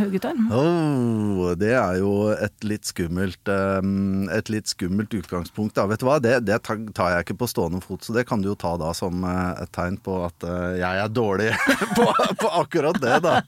hodegitar? 0.00 0.34
Oh, 0.50 1.52
det 1.58 1.70
er 1.78 2.00
jo 2.00 2.12
et 2.34 2.66
litt 2.66 2.88
skummelt 2.88 3.50
eh, 3.52 3.78
Et 4.34 4.50
litt 4.52 4.70
skummelt 4.70 5.14
utgangspunkt. 5.14 5.76
Da. 5.78 5.86
Vet 5.90 6.02
du 6.02 6.08
hva, 6.08 6.18
det, 6.22 6.34
det 6.48 6.58
tar 6.66 7.12
jeg 7.14 7.26
ikke 7.26 7.38
på 7.44 7.50
stående 7.50 7.82
fot, 7.84 8.02
så 8.02 8.16
det 8.16 8.26
kan 8.28 8.42
du 8.42 8.50
jo 8.50 8.58
ta 8.58 8.74
da 8.80 8.90
som 8.96 9.22
eh, 9.22 9.62
et 9.62 9.74
tegn 9.74 10.00
på 10.02 10.18
at 10.26 10.48
eh, 10.48 10.78
jeg 10.82 11.04
er 11.04 11.14
dårlig 11.14 11.52
på, 11.98 12.08
på 12.42 12.52
akkurat 12.62 12.98
det, 13.02 13.20
da. 13.24 13.38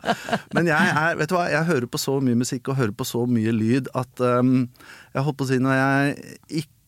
Men 0.54 0.70
jeg 0.70 0.94
er, 0.94 1.18
vet 1.18 1.32
du 1.32 1.38
hva, 1.38 1.49
jeg 1.50 1.66
hører 1.70 1.90
på 1.90 2.00
så 2.00 2.20
mye 2.22 2.38
musikk 2.38 2.70
og 2.70 2.78
hører 2.78 2.94
på 2.94 3.08
så 3.08 3.26
mye 3.26 3.54
lyd 3.54 3.90
at 3.99 4.22
um, 4.22 4.68
jeg 5.14 5.26
holdt 5.26 5.40
på 5.40 5.49
å 5.49 5.50
si 5.50 5.58
når 5.62 5.80
jeg 5.80 6.37
ikke 6.62 6.79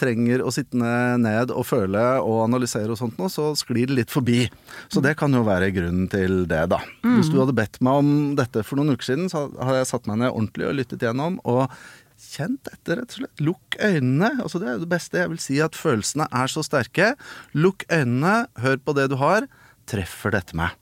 trenger 0.00 0.42
å 0.42 0.50
sitte 0.54 0.74
ned 1.22 1.52
og 1.54 1.66
føle 1.68 2.02
og 2.22 2.42
analysere 2.46 2.90
og 2.90 2.98
sånt 2.98 3.18
noe, 3.20 3.30
så 3.30 3.52
sklir 3.58 3.86
det 3.90 3.96
litt 4.00 4.10
forbi. 4.14 4.46
Så 4.90 5.02
det 5.04 5.14
kan 5.20 5.32
jo 5.32 5.44
være 5.46 5.70
grunnen 5.76 6.08
til 6.10 6.42
det, 6.50 6.64
da. 6.72 6.80
Hvis 7.04 7.30
du 7.30 7.38
hadde 7.38 7.54
bedt 7.56 7.78
meg 7.84 8.00
om 8.02 8.10
dette 8.38 8.64
for 8.66 8.76
noen 8.80 8.96
uker 8.96 9.10
siden, 9.12 9.30
så 9.32 9.46
hadde 9.54 9.78
jeg 9.82 9.90
satt 9.92 10.10
meg 10.10 10.18
ned 10.24 10.32
ordentlig 10.34 10.66
og 10.70 10.76
lyttet 10.80 11.06
gjennom. 11.06 11.38
og 11.44 11.70
Kjent 12.16 12.64
etter, 12.72 12.96
rett 13.02 13.12
og 13.12 13.18
slett. 13.20 13.40
Lukk 13.44 13.76
øynene. 13.76 14.30
altså 14.40 14.58
Det 14.58 14.68
er 14.70 14.76
jo 14.78 14.84
det 14.86 14.88
beste. 14.88 15.18
Jeg 15.20 15.28
vil 15.34 15.40
si 15.44 15.58
at 15.60 15.76
følelsene 15.76 16.24
er 16.32 16.48
så 16.48 16.62
sterke. 16.64 17.10
Lukk 17.52 17.84
øynene, 17.92 18.46
hør 18.64 18.78
på 18.80 18.94
det 18.96 19.10
du 19.12 19.16
har. 19.20 19.44
Treffer 19.86 20.32
dette 20.32 20.56
meg? 20.56 20.72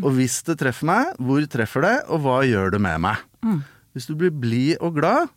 Og 0.00 0.14
hvis 0.16 0.40
det 0.48 0.56
treffer 0.58 0.88
meg, 0.88 1.10
hvor 1.20 1.44
treffer 1.52 1.84
det, 1.84 1.96
og 2.08 2.24
hva 2.24 2.38
gjør 2.48 2.72
det 2.72 2.80
med 2.80 3.02
meg? 3.04 3.20
Hvis 3.92 4.08
du 4.08 4.14
blir 4.16 4.32
blid 4.32 4.80
og 4.80 4.96
glad, 4.96 5.28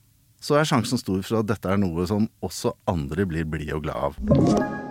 så 0.42 0.58
er 0.58 0.68
sjansen 0.68 1.00
stor 1.02 1.22
for 1.24 1.42
at 1.42 1.52
dette 1.54 1.70
er 1.70 1.80
noe 1.82 2.08
som 2.10 2.28
også 2.44 2.74
andre 2.90 3.28
blir 3.30 3.46
blide 3.50 3.78
og 3.78 3.86
glad 3.86 4.10
av. 4.10 4.91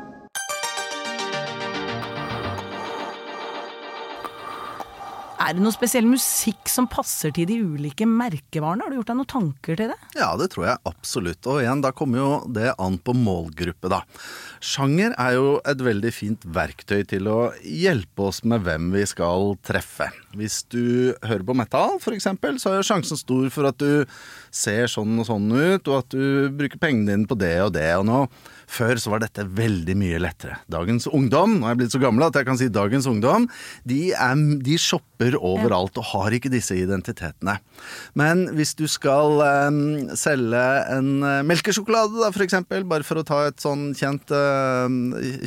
Er 5.51 5.57
det 5.59 5.65
noe 5.65 5.75
spesiell 5.75 6.07
musikk 6.07 6.69
som 6.71 6.87
passer 6.87 7.33
til 7.35 7.49
de 7.49 7.57
ulike 7.59 8.07
merkevarene? 8.07 8.85
Har 8.85 8.93
du 8.93 9.01
gjort 9.01 9.09
deg 9.11 9.17
noen 9.19 9.31
tanker 9.33 9.79
til 9.81 9.89
det? 9.91 9.97
Ja, 10.15 10.29
det 10.39 10.47
tror 10.53 10.69
jeg 10.69 10.79
absolutt. 10.87 11.49
Og 11.51 11.59
igjen, 11.65 11.83
da 11.83 11.91
kommer 11.91 12.21
jo 12.21 12.29
det 12.55 12.69
an 12.79 13.01
på 13.03 13.17
målgruppe, 13.19 13.91
da. 13.91 13.99
Sjanger 14.63 15.17
er 15.19 15.35
jo 15.35 15.49
et 15.67 15.83
veldig 15.83 16.13
fint 16.15 16.47
verktøy 16.55 17.03
til 17.11 17.27
å 17.27 17.39
hjelpe 17.67 18.29
oss 18.29 18.45
med 18.47 18.63
hvem 18.63 18.93
vi 18.95 19.03
skal 19.11 19.57
treffe. 19.67 20.13
Hvis 20.39 20.61
du 20.71 21.19
hører 21.19 21.43
på 21.49 21.59
metal, 21.59 21.99
f.eks., 21.99 22.31
så 22.63 22.71
er 22.71 22.79
jo 22.79 22.87
sjansen 22.93 23.19
stor 23.19 23.51
for 23.51 23.73
at 23.73 23.83
du 23.83 24.07
ser 24.55 24.87
sånn 24.93 25.19
og 25.19 25.27
sånn 25.33 25.51
ut, 25.51 25.91
og 25.91 25.99
at 25.99 26.15
du 26.15 26.47
bruker 26.55 26.79
pengene 26.79 27.11
dine 27.11 27.27
på 27.27 27.35
det 27.43 27.57
og 27.65 27.75
det. 27.75 27.91
og 27.99 28.07
nå 28.07 28.23
før 28.71 29.01
så 29.03 29.13
var 29.13 29.23
dette 29.25 29.45
veldig 29.45 29.97
mye 29.99 30.21
lettere. 30.23 30.61
Dagens 30.71 31.09
ungdom, 31.11 31.59
nå 31.59 31.67
er 31.67 31.75
jeg 31.75 31.81
blitt 31.83 31.95
så 31.97 32.03
gammel 32.03 32.27
at 32.27 32.39
jeg 32.39 32.47
kan 32.49 32.59
si 32.61 32.71
dagens 32.73 33.09
ungdom, 33.11 33.49
de, 33.89 34.01
er, 34.15 34.43
de 34.65 34.77
shopper 34.81 35.37
overalt 35.37 35.99
og 36.01 36.07
har 36.13 36.37
ikke 36.37 36.53
disse 36.53 36.77
identitetene. 36.79 37.59
Men 38.19 38.47
hvis 38.57 38.77
du 38.79 38.87
skal 38.91 39.41
um, 39.43 39.81
selge 40.19 40.67
en 40.95 41.11
uh, 41.25 41.41
melkesjokolade, 41.47 42.21
da 42.23 42.31
for 42.35 42.47
eksempel, 42.47 42.87
bare 42.89 43.07
for 43.07 43.21
å 43.21 43.27
ta 43.27 43.43
et 43.49 43.63
sånn 43.63 43.91
kjent, 43.99 44.31
uh, 44.35 44.87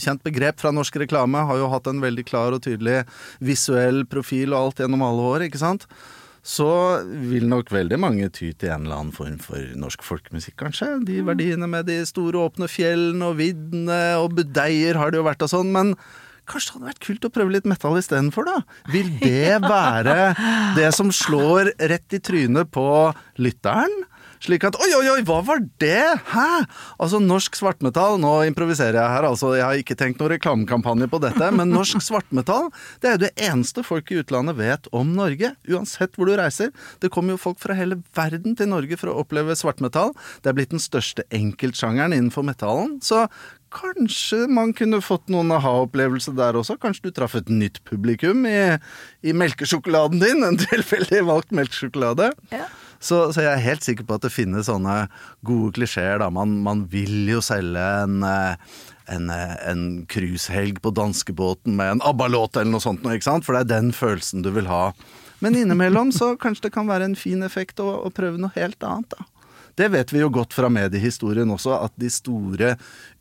kjent 0.03 0.23
begrep 0.25 0.59
fra 0.61 0.73
norsk 0.75 0.99
reklame, 1.05 1.45
har 1.47 1.61
jo 1.61 1.71
hatt 1.71 1.87
en 1.91 2.03
veldig 2.03 2.27
klar 2.27 2.55
og 2.55 2.65
tydelig 2.65 3.03
visuell 3.43 4.03
profil 4.09 4.53
og 4.53 4.59
alt 4.59 4.83
gjennom 4.83 5.05
alle 5.07 5.31
år, 5.33 5.47
ikke 5.47 5.63
sant? 5.63 5.87
Så 6.43 6.69
vil 7.07 7.47
nok 7.47 7.71
veldig 7.71 7.97
mange 8.03 8.27
ty 8.35 8.49
til 8.51 8.73
en 8.73 8.83
eller 8.83 8.99
annen 8.99 9.15
form 9.15 9.37
for 9.39 9.63
norsk 9.79 10.03
folkemusikk, 10.03 10.57
kanskje. 10.59 10.89
De 11.07 11.21
verdiene 11.23 11.69
med 11.71 11.87
de 11.87 12.01
store, 12.07 12.41
åpne 12.43 12.67
fjellene 12.67 13.31
og 13.31 13.39
viddene 13.39 14.01
og 14.19 14.35
budeier 14.41 14.99
har 14.99 15.13
det 15.13 15.21
jo 15.21 15.27
vært 15.29 15.47
og 15.47 15.53
sånn, 15.55 15.71
men 15.75 15.95
Kanskje 16.43 16.73
det 16.73 16.75
hadde 16.75 16.89
vært 16.89 17.05
kult 17.05 17.25
å 17.25 17.29
prøve 17.31 17.53
litt 17.55 17.67
metal 17.71 17.93
istedenfor, 17.95 18.47
da? 18.49 18.57
Vil 18.91 19.13
det 19.21 19.61
være 19.63 20.33
det 20.75 20.89
som 20.95 21.07
slår 21.15 21.71
rett 21.79 22.15
i 22.17 22.19
trynet 22.19 22.67
på 22.75 22.87
lytteren? 23.39 23.93
Slik 24.43 24.65
at 24.67 24.75
oi, 24.75 24.89
oi, 24.97 25.05
oi, 25.07 25.21
hva 25.23 25.37
var 25.45 25.61
det? 25.79 26.19
Hæ? 26.33 26.47
Altså 26.99 27.21
norsk 27.23 27.55
svartmetall 27.55 28.17
Nå 28.19 28.33
improviserer 28.49 28.97
jeg 28.99 29.13
her, 29.15 29.27
altså. 29.29 29.53
Jeg 29.55 29.63
har 29.63 29.79
ikke 29.79 29.95
tenkt 29.99 30.19
noen 30.19 30.33
reklamekampanje 30.33 31.07
på 31.11 31.21
dette, 31.23 31.47
men 31.55 31.71
norsk 31.71 32.03
svartmetall 32.09 32.67
det 33.03 33.13
er 33.13 33.21
det 33.21 33.31
eneste 33.39 33.85
folk 33.87 34.11
i 34.11 34.19
utlandet 34.19 34.57
vet 34.59 34.91
om 34.91 35.15
Norge. 35.15 35.53
Uansett 35.71 36.19
hvor 36.19 36.27
du 36.27 36.35
reiser. 36.35 36.73
Det 36.99 37.11
kommer 37.13 37.37
jo 37.37 37.43
folk 37.45 37.61
fra 37.63 37.77
hele 37.77 38.01
verden 38.17 38.57
til 38.59 38.71
Norge 38.73 38.99
for 38.99 39.13
å 39.13 39.17
oppleve 39.23 39.55
svartmetall. 39.55 40.11
Det 40.43 40.51
er 40.51 40.59
blitt 40.59 40.75
den 40.75 40.83
største 40.83 41.23
enkeltsjangeren 41.31 42.15
innenfor 42.15 42.43
metallen. 42.47 42.97
Så 43.05 43.23
kanskje 43.73 44.43
man 44.51 44.75
kunne 44.77 44.99
fått 45.03 45.31
noen 45.33 45.55
aha-opplevelse 45.55 46.35
der 46.37 46.59
også. 46.59 46.75
Kanskje 46.81 47.07
du 47.07 47.15
traff 47.15 47.39
et 47.39 47.51
nytt 47.51 47.79
publikum 47.87 48.43
i, 48.49 48.75
i 49.23 49.33
melkesjokoladen 49.35 50.19
din, 50.23 50.43
en 50.45 50.59
tilfeldig 50.59 51.23
valgt 51.31 51.55
melkesjokolade. 51.55 52.33
Ja. 52.51 52.67
Så, 53.03 53.17
så, 53.35 53.43
jeg 53.43 53.51
er 53.51 53.65
helt 53.65 53.83
sikker 53.83 54.07
på 54.07 54.15
at 54.15 54.23
det 54.23 54.31
finnes 54.31 54.69
sånne 54.69 55.07
gode 55.43 55.73
klisjeer. 55.75 56.23
Man, 56.31 56.55
man 56.63 56.85
vil 56.91 57.27
jo 57.27 57.41
selge 57.43 57.83
en 58.05 58.23
eh, 58.23 58.55
eh, 59.11 59.55
en 59.71 59.83
cruisehelg 60.07 60.79
på 60.81 60.93
danskebåten 60.95 61.75
med 61.75 61.97
en 61.97 62.05
ABBA-låt 62.07 62.55
eller 62.61 62.71
noe 62.71 62.83
sånt, 62.83 63.03
ikke 63.03 63.27
sant? 63.27 63.45
For 63.45 63.57
det 63.57 63.65
er 63.65 63.73
den 63.81 63.91
følelsen 63.95 64.45
du 64.45 64.53
vil 64.55 64.71
ha. 64.71 64.93
Men 65.43 65.59
innimellom 65.59 66.13
så 66.15 66.33
kanskje 66.43 66.69
det 66.69 66.75
kan 66.77 66.87
være 66.87 67.11
en 67.11 67.19
fin 67.19 67.43
effekt 67.43 67.83
å, 67.83 67.89
å 68.07 68.13
prøve 68.15 68.39
noe 68.39 68.55
helt 68.55 68.79
annet, 68.87 69.11
da. 69.17 69.27
Det 69.73 69.87
vet 69.89 70.11
vi 70.13 70.21
jo 70.21 70.29
godt 70.29 70.53
fra 70.53 70.69
mediehistorien 70.69 71.49
også, 71.49 71.73
at 71.81 71.95
de 71.97 72.09
store 72.13 72.75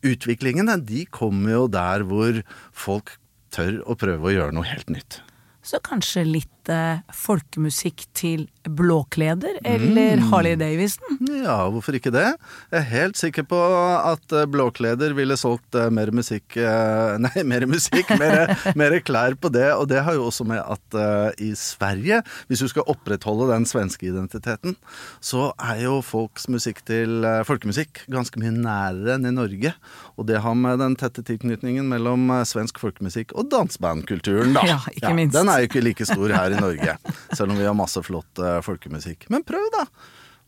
utviklingene 0.05 0.77
de 0.85 1.01
kommer 1.09 1.55
jo 1.55 1.63
der 1.71 2.05
hvor 2.05 2.43
folk 2.69 3.15
tør 3.53 3.79
å 3.89 3.97
prøve 3.97 4.29
å 4.29 4.33
gjøre 4.35 4.53
noe 4.53 4.69
helt 4.69 4.91
nytt. 4.93 5.17
Så 5.63 5.79
kanskje 5.81 6.25
litt 6.27 6.62
eh, 6.71 6.99
folkemusikk 7.15 8.05
til 8.15 8.47
Blåkleder 8.63 9.57
eller 9.67 10.19
Mm. 10.21 10.29
Harley 10.31 10.55
Davison? 10.55 11.17
Ja, 11.43 11.57
hvorfor 11.69 11.95
ikke 11.97 12.11
det? 12.13 12.25
Jeg 12.71 12.79
er 12.79 12.85
helt 12.87 13.17
sikker 13.19 13.43
på 13.49 13.57
at 13.59 14.31
eh, 14.31 14.45
Blåkleder 14.47 15.13
ville 15.17 15.35
solgt 15.39 15.75
eh, 15.75 15.89
mer 15.91 16.11
musikk 16.15 16.55
eh, 16.57 17.17
Nei, 17.23 17.43
mer 17.43 17.65
musikk, 17.67 18.09
mer, 18.19 18.53
mer 18.79 18.95
klær 19.03 19.35
på 19.35 19.51
det. 19.51 19.67
Og 19.75 19.87
det 19.91 20.03
har 20.05 20.15
jo 20.15 20.27
også 20.29 20.45
med 20.47 20.61
at 20.63 20.97
i 21.43 21.51
Sverige, 21.57 22.21
hvis 22.47 22.61
du 22.63 22.67
skal 22.71 22.87
opprettholde 22.91 23.49
den 23.51 23.65
svenske 23.67 24.07
identiteten, 24.09 24.75
så 25.23 25.49
er 25.61 25.83
jo 25.85 25.99
folks 26.05 26.47
musikk 26.51 26.83
til 26.87 27.23
folkemusikk 27.47 28.03
ganske 28.11 28.39
mye 28.41 28.51
nærere 28.53 29.15
enn 29.17 29.27
i 29.29 29.33
Norge. 29.35 29.73
Og 30.19 30.27
det 30.29 30.39
har 30.43 30.55
med 30.57 30.79
den 30.83 30.95
tette 30.99 31.23
tilknytningen 31.25 31.87
mellom 31.89 32.29
svensk 32.47 32.79
folkemusikk 32.81 33.33
og 33.35 33.49
dansebandkulturen, 33.53 34.53
da. 34.55 34.65
Ja, 34.69 34.79
ikke 34.93 35.13
minst. 35.17 35.35
Den 35.37 35.49
er 35.51 35.63
jo 35.63 35.69
ikke 35.71 35.83
like 35.85 36.07
stor 36.07 36.33
her 36.35 36.52
i 36.53 36.61
Norge, 36.61 36.97
selv 37.33 37.53
om 37.53 37.59
vi 37.59 37.67
har 37.67 37.77
masse 37.77 38.01
flott 38.05 38.41
eh, 38.41 38.59
folkemusikk. 38.65 39.27
Men 39.33 39.45
prøv, 39.47 39.65
da! 39.75 39.87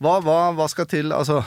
Hva, 0.03 0.17
hva, 0.19 0.51
hva 0.57 0.65
skal 0.67 0.88
til? 0.91 1.13
Altså, 1.15 1.39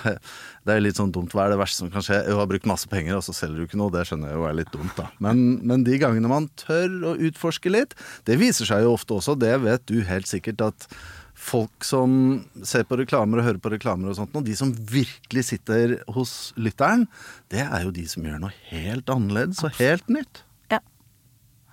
det 0.65 0.73
er 0.73 0.81
litt 0.81 0.97
sånn 0.97 1.13
dumt. 1.13 1.35
Hva 1.37 1.45
er 1.45 1.53
det 1.53 1.61
verste 1.61 1.83
som 1.83 1.93
kan 1.93 2.05
skje? 2.05 2.23
Jo, 2.31 2.39
har 2.41 2.49
brukt 2.49 2.69
masse 2.69 2.89
penger, 2.89 3.19
og 3.19 3.27
så 3.27 3.35
selger 3.37 3.61
du 3.61 3.67
ikke 3.67 3.81
noe. 3.81 3.93
Det 3.93 4.07
skjønner 4.09 4.33
jeg 4.33 4.41
jo 4.41 4.49
er 4.49 4.57
litt 4.57 4.73
dumt, 4.73 4.95
da. 4.97 5.11
Men, 5.25 5.43
men 5.69 5.85
de 5.85 5.99
gangene 6.01 6.31
man 6.33 6.49
tør 6.61 7.13
å 7.13 7.15
utforske 7.29 7.73
litt, 7.73 7.95
det 8.29 8.39
viser 8.41 8.69
seg 8.71 8.87
jo 8.87 8.97
ofte 8.97 9.19
også, 9.19 9.37
det 9.39 9.53
vet 9.67 9.85
du 9.91 10.01
helt 10.09 10.31
sikkert, 10.31 10.65
at 10.65 10.89
folk 11.39 11.87
som 11.87 12.11
ser 12.67 12.83
på 12.89 12.99
reklamer 12.99 13.39
og 13.39 13.47
hører 13.47 13.63
på 13.63 13.71
reklamer 13.71 14.11
og 14.11 14.19
sånt, 14.19 14.35
og 14.35 14.47
de 14.49 14.57
som 14.59 14.73
virkelig 14.75 15.45
sitter 15.53 15.99
hos 16.17 16.51
lytteren, 16.59 17.07
det 17.53 17.63
er 17.63 17.87
jo 17.87 17.95
de 17.95 18.09
som 18.11 18.27
gjør 18.27 18.43
noe 18.43 18.55
helt 18.73 19.13
annerledes 19.13 19.63
og 19.63 19.77
helt 19.79 20.09
nytt. 20.11 20.43
Ja. 20.73 20.81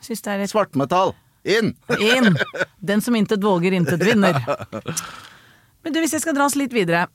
Er 0.06 0.44
litt 0.44 0.54
Svartmetall! 0.54 1.16
Inn! 1.46 1.76
inn. 2.00 2.34
Den 2.82 3.04
som 3.06 3.16
intet 3.16 3.44
våger, 3.44 3.76
intet 3.78 4.02
vinner. 4.02 4.42
Men 5.86 5.94
du, 5.94 6.02
hvis 6.02 6.18
jeg 6.18 6.26
skal 6.26 6.34
dra 6.38 6.48
oss 6.50 6.58
litt 6.58 6.74
videre. 6.74 7.06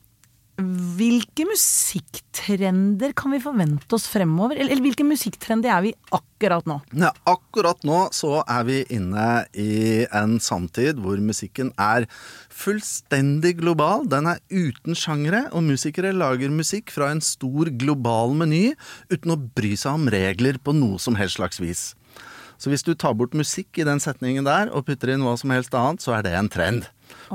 Hvilke 0.61 1.45
musikktrender 1.47 3.13
kan 3.17 3.31
vi 3.33 3.39
forvente 3.41 3.95
oss 3.95 4.05
fremover? 4.11 4.59
Eller, 4.59 4.75
eller 4.75 4.85
hvilke 4.85 5.05
musikktrender 5.07 5.71
er 5.73 5.85
vi 5.87 5.93
akkurat 6.13 6.67
nå? 6.69 6.77
Ja, 7.01 7.09
akkurat 7.27 7.81
nå 7.87 8.03
så 8.13 8.41
er 8.43 8.67
vi 8.67 8.81
inne 8.93 9.45
i 9.57 10.03
en 10.05 10.37
samtid 10.43 10.99
hvor 11.01 11.19
musikken 11.23 11.71
er 11.81 12.05
fullstendig 12.51 13.55
global. 13.63 14.05
Den 14.11 14.29
er 14.29 14.43
uten 14.51 14.97
sjangere, 14.97 15.47
og 15.55 15.65
musikere 15.71 16.13
lager 16.13 16.53
musikk 16.53 16.93
fra 16.93 17.09
en 17.15 17.23
stor 17.25 17.71
global 17.81 18.35
meny 18.37 18.69
uten 19.09 19.33
å 19.33 19.39
bry 19.39 19.73
seg 19.79 19.97
om 19.97 20.11
regler 20.13 20.61
på 20.61 20.75
noe 20.77 21.01
som 21.01 21.17
helst 21.17 21.39
slags 21.39 21.63
vis. 21.63 21.91
Så 22.61 22.69
hvis 22.69 22.85
du 22.85 22.93
tar 22.93 23.15
bort 23.17 23.33
musikk 23.33 23.79
i 23.81 23.85
den 23.87 24.01
setningen 24.03 24.45
der 24.45 24.69
og 24.69 24.85
putter 24.85 25.09
inn 25.09 25.23
hva 25.25 25.33
som 25.39 25.53
helst 25.53 25.73
annet, 25.73 26.03
så 26.03 26.19
er 26.19 26.27
det 26.27 26.35
en 26.37 26.49
trend. 26.51 26.85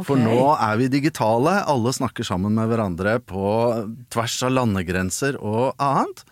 For 0.04 0.20
nå 0.20 0.52
er 0.54 0.76
vi 0.80 0.90
digitale, 0.92 1.58
alle 1.64 1.92
snakker 1.96 2.26
sammen 2.26 2.54
med 2.56 2.68
hverandre 2.70 3.18
på 3.24 3.46
tvers 4.12 4.36
av 4.46 4.54
landegrenser 4.56 5.38
og 5.40 5.72
annet. 5.82 6.24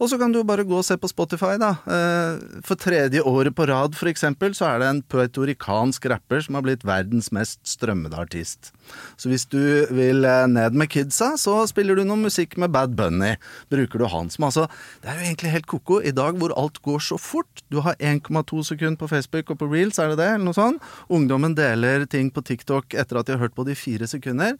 Og 0.00 0.08
så 0.08 0.16
kan 0.16 0.32
du 0.32 0.40
bare 0.48 0.64
gå 0.64 0.78
og 0.78 0.84
se 0.86 0.96
på 0.96 1.10
Spotify, 1.10 1.58
da. 1.60 1.74
Eh, 1.84 2.60
For 2.64 2.80
tredje 2.80 3.20
året 3.20 3.52
på 3.56 3.66
rad, 3.68 3.96
for 3.98 4.08
eksempel, 4.08 4.54
så 4.56 4.70
er 4.70 4.80
det 4.80 4.88
en 4.88 5.02
puertorikansk 5.12 6.06
rapper 6.08 6.40
som 6.46 6.56
har 6.56 6.64
blitt 6.64 6.86
verdens 6.88 7.28
mest 7.36 7.60
strømmede 7.68 8.16
artist. 8.16 8.72
Så 9.20 9.28
hvis 9.28 9.44
du 9.52 9.60
vil 9.92 10.24
eh, 10.24 10.46
ned 10.48 10.72
med 10.72 10.88
kidsa, 10.92 11.34
så 11.36 11.58
spiller 11.68 12.00
du 12.00 12.06
noe 12.08 12.16
musikk 12.16 12.56
med 12.56 12.72
Bad 12.72 12.96
Bunny. 12.96 13.34
Bruker 13.70 14.00
du 14.00 14.06
han 14.08 14.32
som 14.32 14.48
altså 14.48 14.66
Det 15.02 15.10
er 15.10 15.18
jo 15.20 15.26
egentlig 15.28 15.52
helt 15.52 15.68
ko-ko 15.70 16.00
i 16.00 16.14
dag 16.16 16.38
hvor 16.40 16.54
alt 16.56 16.80
går 16.82 17.04
så 17.04 17.20
fort. 17.20 17.62
Du 17.68 17.82
har 17.84 17.98
1,2 18.00 18.64
sekunder 18.72 18.98
på 19.00 19.10
Facebook 19.10 19.52
og 19.52 19.60
på 19.60 19.68
Reels, 19.68 20.00
er 20.00 20.14
det 20.14 20.20
det? 20.22 20.30
Eller 20.32 20.48
noe 20.48 20.56
sånt. 20.56 20.80
Ungdommen 21.12 21.54
deler 21.58 22.06
ting 22.08 22.32
på 22.32 22.42
TikTok 22.46 22.89
etter 22.98 23.20
at 23.20 23.28
de 23.28 23.36
har 23.36 23.42
hørt 23.44 23.54
på 23.56 23.64
det 23.66 23.76
i 23.76 23.80
fire 23.80 24.08
sekunder. 24.10 24.56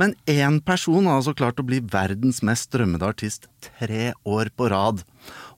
Men 0.00 0.14
én 0.26 0.60
person 0.64 1.06
har 1.06 1.20
altså 1.20 1.36
klart 1.38 1.60
å 1.60 1.66
bli 1.66 1.80
verdens 1.80 2.42
mest 2.46 2.70
strømmede 2.70 3.06
artist 3.06 3.48
tre 3.64 4.12
år 4.28 4.52
på 4.56 4.70
rad. 4.72 5.04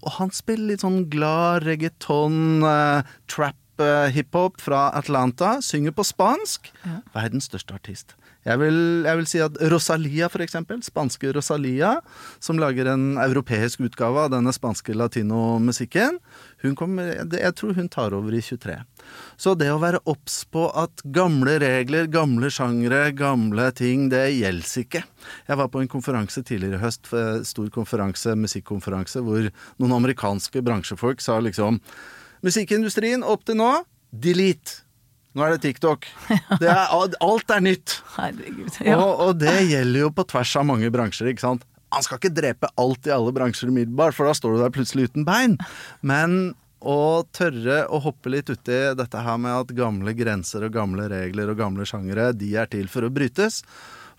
Og 0.04 0.14
han 0.18 0.32
spiller 0.34 0.72
litt 0.72 0.84
sånn 0.84 1.04
glad 1.12 1.66
reggaeton, 1.68 2.64
eh, 2.64 3.02
trap, 3.28 3.56
eh, 3.78 4.10
hiphop 4.10 4.60
fra 4.60 4.90
Atlanta. 4.94 5.60
Synger 5.60 5.92
på 5.92 6.04
spansk. 6.04 6.72
Verdens 7.14 7.48
største 7.48 7.74
artist. 7.74 8.14
Jeg 8.46 8.56
vil, 8.62 8.78
jeg 9.04 9.18
vil 9.18 9.26
si 9.28 9.40
at 9.44 9.56
Rosalia, 9.68 10.30
for 10.32 10.40
eksempel, 10.40 10.78
spanske 10.84 11.32
Rosalia, 11.36 11.98
som 12.40 12.60
lager 12.60 12.88
en 12.88 13.18
europeisk 13.20 13.82
utgave 13.84 14.22
av 14.24 14.30
denne 14.32 14.54
spanske 14.56 14.96
latinomusikken, 14.96 16.16
hun 16.64 16.76
kommer, 16.76 17.12
jeg 17.36 17.52
tror 17.56 17.76
hun 17.76 17.90
tar 17.92 18.16
over 18.16 18.36
i 18.36 18.40
23. 18.44 18.78
Så 19.40 19.54
det 19.60 19.68
å 19.72 19.80
være 19.80 20.00
obs 20.08 20.42
på 20.52 20.66
at 20.76 21.04
gamle 21.12 21.58
regler, 21.60 22.08
gamle 22.12 22.48
sjangre, 22.52 23.06
gamle 23.16 23.68
ting, 23.76 24.08
det 24.12 24.26
gjelder 24.38 24.84
ikke. 24.84 25.04
Jeg 25.48 25.60
var 25.60 25.72
på 25.72 25.84
en 25.84 25.92
konferanse 25.92 26.44
tidligere 26.44 26.80
i 26.80 26.84
høst, 26.84 27.12
stor 27.48 27.72
konferanse, 27.74 28.36
musikkonferanse, 28.40 29.24
hvor 29.24 29.50
noen 29.80 29.98
amerikanske 30.00 30.64
bransjefolk 30.64 31.20
sa 31.24 31.40
liksom 31.44 31.80
Musikkindustrien 32.40 33.20
opp 33.20 33.42
til 33.44 33.58
nå, 33.60 33.68
delete. 34.16 34.80
Nå 35.36 35.44
er 35.46 35.54
det 35.54 35.60
TikTok. 35.62 36.06
Det 36.58 36.66
er, 36.66 36.86
alt 37.30 37.52
er 37.54 37.62
nytt. 37.62 38.00
Herregud. 38.16 38.80
Ja. 38.82 38.96
Og, 38.98 39.26
og 39.28 39.36
det 39.38 39.54
gjelder 39.70 40.06
jo 40.06 40.14
på 40.14 40.26
tvers 40.32 40.54
av 40.58 40.66
mange 40.70 40.90
bransjer, 40.92 41.30
ikke 41.30 41.44
sant. 41.44 41.66
Han 41.94 42.06
skal 42.06 42.20
ikke 42.20 42.34
drepe 42.34 42.70
alt 42.78 43.06
i 43.08 43.14
alle 43.14 43.32
bransjer 43.34 43.70
umiddelbart, 43.70 44.14
for 44.14 44.28
da 44.28 44.34
står 44.36 44.56
du 44.56 44.64
der 44.64 44.74
plutselig 44.74 45.08
uten 45.10 45.26
bein. 45.26 45.56
Men 46.06 46.52
å 46.80 47.22
tørre 47.36 47.82
å 47.92 48.00
hoppe 48.00 48.30
litt 48.32 48.50
uti 48.50 48.78
dette 48.96 49.22
her 49.22 49.40
med 49.42 49.52
at 49.52 49.72
gamle 49.76 50.14
grenser 50.16 50.64
og 50.66 50.74
gamle 50.74 51.08
regler 51.12 51.50
og 51.52 51.58
gamle 51.60 51.86
sjangere, 51.86 52.30
de 52.32 52.54
er 52.56 52.70
til 52.72 52.88
for 52.90 53.06
å 53.06 53.12
brytes. 53.12 53.60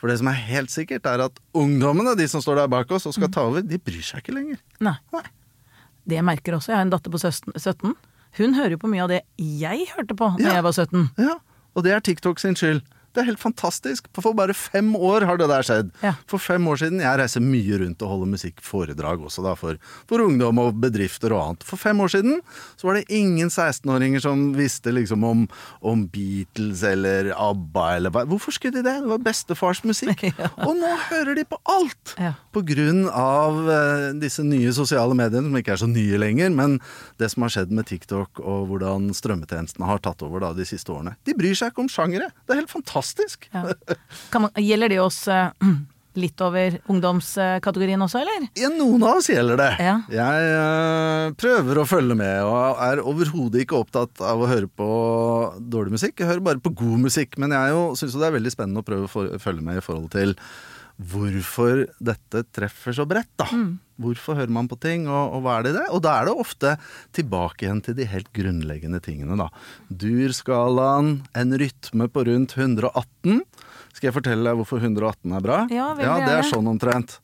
For 0.01 0.09
det 0.09 0.17
som 0.21 0.29
er 0.31 0.39
helt 0.49 0.73
sikkert, 0.73 1.05
er 1.05 1.27
at 1.27 1.39
ungdommene, 1.57 2.15
de 2.17 2.27
som 2.29 2.41
står 2.43 2.63
der 2.63 2.71
bak 2.73 2.91
oss 2.93 3.07
og 3.09 3.15
skal 3.17 3.31
ta 3.33 3.45
over, 3.49 3.63
de 3.65 3.79
bryr 3.81 4.03
seg 4.05 4.23
ikke 4.23 4.35
lenger. 4.35 4.61
Nei. 4.83 4.97
Nei. 5.13 5.25
Det 6.11 6.21
merker 6.25 6.57
også. 6.57 6.71
Jeg 6.73 6.79
har 6.79 6.87
en 6.87 6.93
datter 6.93 7.13
på 7.13 7.21
17. 7.21 7.93
Hun 8.37 8.53
hører 8.55 8.71
jo 8.75 8.77
på 8.77 8.89
mye 8.91 9.03
av 9.03 9.09
det 9.11 9.21
jeg 9.37 9.87
hørte 9.95 10.15
på 10.15 10.29
da 10.37 10.43
Ja. 10.43 10.53
jeg 10.59 10.63
var 10.63 10.71
17. 10.71 11.09
Ja, 11.17 11.35
og 11.75 11.83
det 11.83 11.91
er 11.91 11.99
TikTok 11.99 12.39
sin 12.39 12.55
skyld. 12.55 12.81
Det 13.11 13.21
er 13.21 13.27
helt 13.27 13.41
fantastisk. 13.41 14.07
For 14.15 14.35
bare 14.37 14.55
fem 14.55 14.93
år 14.95 15.25
har 15.27 15.39
det 15.39 15.49
der 15.51 15.65
skjedd. 15.67 15.91
Ja. 16.03 16.13
For 16.31 16.41
fem 16.41 16.67
år 16.71 16.79
siden 16.79 17.01
Jeg 17.03 17.19
reiser 17.19 17.43
mye 17.43 17.79
rundt 17.81 18.03
og 18.05 18.11
holder 18.13 18.31
musikkforedrag 18.31 19.25
også, 19.27 19.43
da, 19.45 19.55
for, 19.59 19.79
for 20.09 20.23
ungdom 20.23 20.61
og 20.63 20.77
bedrifter 20.81 21.33
og 21.35 21.41
annet. 21.43 21.65
For 21.67 21.79
fem 21.81 21.99
år 22.03 22.13
siden 22.15 22.39
så 22.79 22.87
var 22.87 22.99
det 22.99 23.11
ingen 23.11 23.51
16-åringer 23.51 24.23
som 24.23 24.45
visste 24.55 24.93
liksom 24.95 25.25
om, 25.27 25.43
om 25.83 26.05
Beatles 26.13 26.85
eller 26.87 27.33
ABBA 27.35 27.87
eller 27.97 28.15
hva. 28.15 28.23
Hvorfor 28.29 28.55
skulle 28.55 28.79
de 28.79 28.85
det? 28.87 28.95
Det 29.03 29.11
var 29.11 29.23
bestefars 29.25 29.83
musikk. 29.87 30.23
Og 30.67 30.73
nå 30.79 30.93
hører 31.09 31.35
de 31.39 31.45
på 31.47 31.59
alt! 31.71 32.15
Ja. 32.21 32.33
På 32.55 32.63
grunn 32.67 33.05
av 33.11 33.59
eh, 33.71 34.07
disse 34.21 34.45
nye 34.47 34.71
sosiale 34.75 35.15
mediene, 35.17 35.49
som 35.49 35.59
ikke 35.59 35.75
er 35.75 35.83
så 35.83 35.89
nye 35.91 36.19
lenger, 36.21 36.51
men 36.55 36.79
det 37.19 37.31
som 37.33 37.43
har 37.45 37.53
skjedd 37.57 37.75
med 37.75 37.89
TikTok 37.91 38.39
og 38.39 38.71
hvordan 38.71 39.11
strømmetjenestene 39.15 39.87
har 39.89 40.01
tatt 40.03 40.23
over 40.25 40.43
da 40.43 40.55
de 40.55 40.67
siste 40.67 40.91
årene. 40.93 41.17
De 41.27 41.35
bryr 41.37 41.57
seg 41.57 41.73
ikke 41.73 41.83
om 41.85 41.91
sjangere. 41.91 42.31
Det 42.45 42.55
er 42.55 42.63
helt 42.63 42.71
fantastisk. 42.71 43.00
Ja. 43.53 43.65
Kan 44.33 44.47
man, 44.47 44.53
gjelder 44.59 44.89
det 44.93 44.99
oss 45.03 45.23
eh, 45.31 45.49
litt 46.21 46.41
over 46.43 46.73
ungdomskategorien 46.91 48.01
også, 48.03 48.19
eller? 48.19 48.49
Ja, 48.59 48.67
noen 48.73 49.03
av 49.07 49.21
oss 49.21 49.29
gjelder 49.31 49.59
det. 49.61 49.69
Ja. 49.79 49.93
Jeg 50.11 50.49
uh, 50.59 51.29
prøver 51.39 51.79
å 51.79 51.85
følge 51.87 52.17
med, 52.19 52.41
og 52.43 52.81
er 52.83 52.99
overhodet 52.99 53.63
ikke 53.63 53.79
opptatt 53.79 54.19
av 54.19 54.43
å 54.43 54.49
høre 54.51 54.67
på 54.67 54.89
dårlig 55.71 55.95
musikk. 55.95 56.19
Jeg 56.19 56.27
hører 56.33 56.43
bare 56.49 56.63
på 56.65 56.73
god 56.83 57.05
musikk, 57.07 57.39
men 57.39 57.55
jeg 57.55 57.79
syns 58.01 58.17
det 58.19 58.27
er 58.27 58.35
veldig 58.35 58.51
spennende 58.51 58.83
å 58.83 58.87
prøve 58.89 59.07
å 59.07 59.13
for- 59.13 59.39
følge 59.39 59.63
med 59.69 59.79
i 59.79 59.85
forhold 59.85 60.11
til 60.17 60.35
hvorfor 61.01 61.85
dette 62.03 62.43
treffer 62.53 62.93
så 62.93 63.07
bredt, 63.09 63.31
da. 63.39 63.47
Hvorfor 64.01 64.39
hører 64.39 64.53
man 64.53 64.69
på 64.71 64.77
ting, 64.81 65.07
og, 65.09 65.37
og 65.37 65.43
hva 65.45 65.57
er 65.57 65.67
det 65.67 65.73
i 65.73 65.77
det? 65.79 65.87
Og 65.95 66.03
da 66.05 66.17
er 66.19 66.29
det 66.29 66.35
ofte 66.43 66.75
tilbake 67.17 67.65
igjen 67.67 67.81
til 67.85 67.97
de 67.97 68.07
helt 68.09 68.31
grunnleggende 68.35 69.01
tingene, 69.03 69.37
da. 69.39 69.49
Dur-skalaen, 69.89 71.19
en 71.37 71.57
rytme 71.61 72.07
på 72.11 72.25
rundt 72.29 72.55
118. 72.57 73.43
Skal 73.91 74.09
jeg 74.09 74.17
fortelle 74.17 74.47
deg 74.47 74.59
hvorfor 74.59 74.81
118 74.81 75.37
er 75.37 75.45
bra? 75.45 75.59
Ja, 75.73 75.91
ja, 75.99 76.15
det 76.25 76.39
er 76.39 76.49
sånn 76.49 76.69
omtrent. 76.71 77.19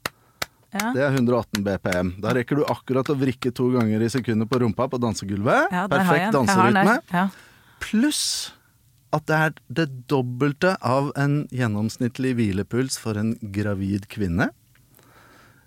Ja. 0.76 0.92
Det 0.94 1.02
er 1.06 1.16
118 1.16 1.64
BPM. 1.64 2.12
Da 2.22 2.34
rekker 2.36 2.60
du 2.60 2.66
akkurat 2.68 3.08
å 3.10 3.16
vrikke 3.18 3.54
to 3.56 3.70
ganger 3.74 4.04
i 4.04 4.10
sekundet 4.12 4.50
på 4.52 4.60
rumpa 4.62 4.90
på 4.92 5.00
dansegulvet. 5.02 5.72
Ja, 5.74 5.88
Perfekt 5.92 6.36
danserytme. 6.36 7.00
Ja. 7.14 7.28
Pluss 7.82 8.24
at 9.16 9.28
det 9.30 9.38
er 9.40 9.54
det 9.72 9.88
dobbelte 10.12 10.76
av 10.84 11.14
en 11.20 11.46
gjennomsnittlig 11.56 12.34
hvilepuls 12.38 13.00
for 13.00 13.20
en 13.20 13.36
gravid 13.56 14.10
kvinne. 14.12 14.50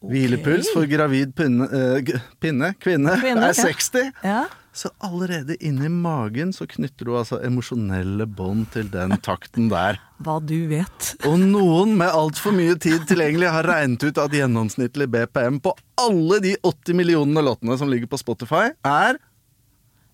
Hvilepuls 0.00 0.70
for 0.72 0.88
gravid 0.88 1.34
pinne, 1.36 1.66
eh, 1.68 2.20
pinne 2.40 2.72
kvinne, 2.80 3.18
Kvinne, 3.20 3.50
er 3.50 3.56
60. 3.56 4.12
Ja. 4.24 4.46
Så 4.72 4.88
allerede 5.02 5.56
inni 5.60 5.88
magen 5.90 6.52
så 6.54 6.64
knytter 6.70 7.08
du 7.08 7.16
altså 7.18 7.40
emosjonelle 7.44 8.24
bånd 8.24 8.68
til 8.72 8.86
den 8.88 9.16
takten 9.20 9.68
der. 9.68 9.98
Hva 10.22 10.38
du 10.40 10.68
vet. 10.70 11.10
Og 11.26 11.36
noen 11.42 11.96
med 11.98 12.14
altfor 12.14 12.54
mye 12.54 12.76
tid 12.80 13.02
tilgjengelig 13.10 13.50
har 13.50 13.66
regnet 13.66 14.06
ut 14.06 14.20
at 14.22 14.36
gjennomsnittlig 14.36 15.08
BPM 15.10 15.58
på 15.64 15.74
alle 16.00 16.38
de 16.44 16.54
80 16.62 16.96
millionene 16.96 17.42
låtene 17.44 17.76
som 17.80 17.90
ligger 17.90 18.08
på 18.12 18.20
Spotify, 18.22 18.70
er 18.86 19.18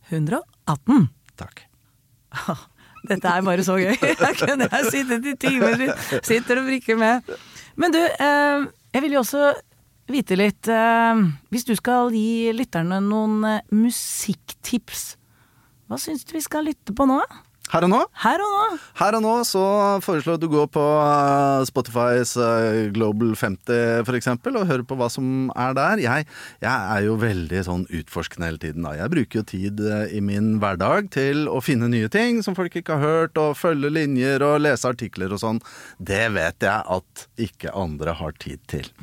118. 0.08 1.10
Takk. 1.36 1.66
Dette 3.06 3.28
er 3.28 3.44
bare 3.46 3.62
så 3.66 3.76
gøy. 3.78 3.92
Jeg 4.24 4.40
kunne 4.40 4.66
jeg 4.72 4.90
sittet 4.90 5.28
i 5.30 5.36
timer, 5.46 5.84
sitter 6.26 6.58
og 6.62 6.66
vrikker 6.66 6.98
med. 6.98 7.36
Men 7.78 7.92
du, 7.94 8.00
eh, 8.00 8.64
jeg 8.96 9.04
vil 9.04 9.14
jo 9.14 9.20
også 9.20 9.50
vite 10.12 10.38
litt 10.38 10.70
eh, 10.70 11.24
Hvis 11.52 11.66
du 11.66 11.74
skal 11.78 12.14
gi 12.14 12.52
lytterne 12.56 13.00
noen 13.04 13.42
eh, 13.48 13.64
musikktips, 13.74 15.16
hva 15.86 15.98
syns 16.02 16.26
du 16.26 16.36
vi 16.36 16.44
skal 16.44 16.66
lytte 16.66 16.94
på 16.96 17.06
nå? 17.08 17.20
Her 17.66 17.82
og 17.82 17.90
nå 17.90 17.98
Her 18.22 18.38
og 18.44 18.50
nå. 18.52 18.74
Her 19.00 19.16
og 19.18 19.22
nå 19.24 19.30
så 19.46 19.62
foreslår 20.04 20.36
jeg 20.36 20.38
at 20.38 20.42
du 20.44 20.52
går 20.52 20.68
på 20.70 20.82
eh, 21.02 21.64
Spotifys 21.66 22.36
Global 22.94 23.32
50 23.34 24.04
for 24.06 24.18
eksempel, 24.18 24.58
og 24.58 24.68
hører 24.70 24.84
på 24.86 24.98
hva 24.98 25.08
som 25.10 25.48
er 25.50 25.74
der. 25.74 26.02
Jeg, 26.04 26.28
jeg 26.62 26.92
er 26.94 27.06
jo 27.08 27.16
veldig 27.18 27.64
sånn 27.66 27.82
utforskende 27.90 28.52
hele 28.52 28.62
tiden. 28.62 28.86
da. 28.86 28.94
Jeg 29.00 29.14
bruker 29.16 29.40
jo 29.40 29.46
tid 29.50 29.82
i 30.14 30.22
min 30.22 30.60
hverdag 30.62 31.10
til 31.16 31.50
å 31.50 31.58
finne 31.58 31.90
nye 31.90 32.10
ting 32.12 32.38
som 32.46 32.54
folk 32.58 32.78
ikke 32.78 33.00
har 33.00 33.18
hørt, 33.18 33.42
og 33.42 33.58
følge 33.58 33.90
linjer 33.90 34.46
og 34.46 34.62
lese 34.62 34.86
artikler 34.94 35.34
og 35.34 35.42
sånn. 35.42 35.58
Det 35.98 36.22
vet 36.38 36.70
jeg 36.70 36.86
at 36.98 37.26
ikke 37.48 37.74
andre 37.74 38.14
har 38.22 38.38
tid 38.46 38.62
til. 38.70 38.94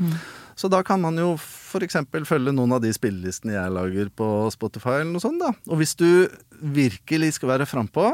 Så 0.59 0.69
da 0.71 0.81
kan 0.85 1.01
man 1.01 1.17
jo 1.17 1.33
f.eks. 1.37 1.97
følge 2.29 2.53
noen 2.53 2.75
av 2.75 2.81
de 2.83 2.91
spillelistene 2.93 3.55
jeg 3.55 3.73
lager 3.73 4.09
på 4.13 4.27
Spotify 4.53 4.99
eller 5.01 5.13
noe 5.15 5.23
sånt. 5.23 5.41
da. 5.41 5.53
Og 5.69 5.81
hvis 5.81 5.95
du 5.99 6.27
virkelig 6.61 7.35
skal 7.37 7.55
være 7.55 7.69
frampå, 7.69 8.11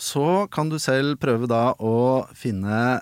så 0.00 0.46
kan 0.52 0.70
du 0.72 0.78
selv 0.80 1.18
prøve 1.20 1.48
da 1.50 1.70
å 1.76 2.26
finne 2.36 3.00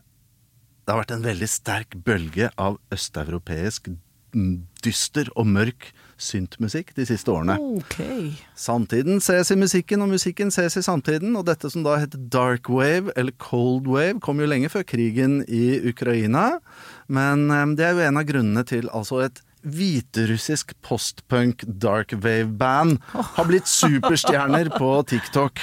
Det 0.82 0.94
har 0.94 1.02
vært 1.02 1.16
en 1.18 1.26
veldig 1.26 1.48
sterk 1.52 1.96
bølge 2.00 2.48
av 2.56 2.78
østeuropeisk 2.94 3.90
mm, 4.32 4.54
dyster 4.82 5.28
og 5.36 5.50
mørk 5.50 5.90
syntmusikk 6.18 6.92
de 6.96 7.06
siste 7.08 7.30
årene. 7.32 7.56
Okay. 7.78 8.32
Samtiden 8.58 9.22
ses 9.24 9.52
i 9.54 9.58
musikken, 9.58 10.02
og 10.02 10.12
musikken 10.12 10.52
ses 10.54 10.76
i 10.78 10.84
samtiden. 10.84 11.36
Og 11.38 11.46
dette 11.48 11.70
som 11.72 11.86
da 11.86 11.96
heter 12.02 12.20
dark 12.32 12.70
wave, 12.72 13.14
eller 13.16 13.34
cold 13.42 13.88
wave, 13.90 14.18
kom 14.24 14.42
jo 14.42 14.50
lenge 14.50 14.70
før 14.72 14.86
krigen 14.88 15.40
i 15.46 15.78
Ukraina. 15.90 16.58
Men 17.06 17.48
eh, 17.54 17.66
det 17.78 17.86
er 17.86 17.96
jo 17.96 18.06
en 18.08 18.20
av 18.20 18.28
grunnene 18.28 18.66
til 18.68 18.90
altså 18.92 19.22
et 19.26 19.42
hviterussisk 19.68 20.74
postpunk 20.86 21.64
dark 21.66 22.14
wave-band 22.14 23.00
har 23.12 23.48
blitt 23.48 23.66
superstjerner 23.70 24.70
på 24.78 24.92
TikTok. 25.10 25.58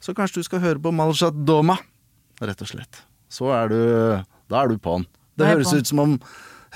Så 0.00 0.14
kanskje 0.14 0.42
du 0.42 0.46
skal 0.46 0.62
høre 0.62 0.82
på 0.82 0.92
Maljat 0.94 1.34
Doma, 1.46 1.78
rett 2.38 2.62
og 2.62 2.70
slett. 2.70 3.02
Så 3.28 3.50
er 3.54 3.72
du 3.72 3.80
Da 4.46 4.60
er 4.62 4.68
du 4.70 4.78
på'n. 4.78 5.02
Det 5.34 5.48
høres 5.48 5.72
ut 5.74 5.88
som 5.88 5.98
om 5.98 6.12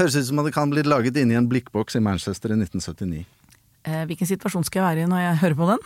Høres 0.01 0.15
ut 0.17 0.31
som 0.31 0.39
om 0.41 0.47
det 0.47 0.55
kan 0.57 0.71
bli 0.73 0.81
laget 0.87 1.19
inni 1.21 1.37
en 1.37 1.45
blikkboks 1.51 1.99
i 1.99 2.01
Manchester 2.01 2.55
i 2.55 2.57
1979. 2.57 3.19
Eh, 3.85 4.05
hvilken 4.09 4.29
situasjon 4.29 4.65
skal 4.65 4.81
jeg 4.81 4.87
være 4.87 5.05
i 5.05 5.09
når 5.11 5.21
jeg 5.21 5.41
hører 5.43 5.57
på 5.59 5.67
den? 5.69 5.83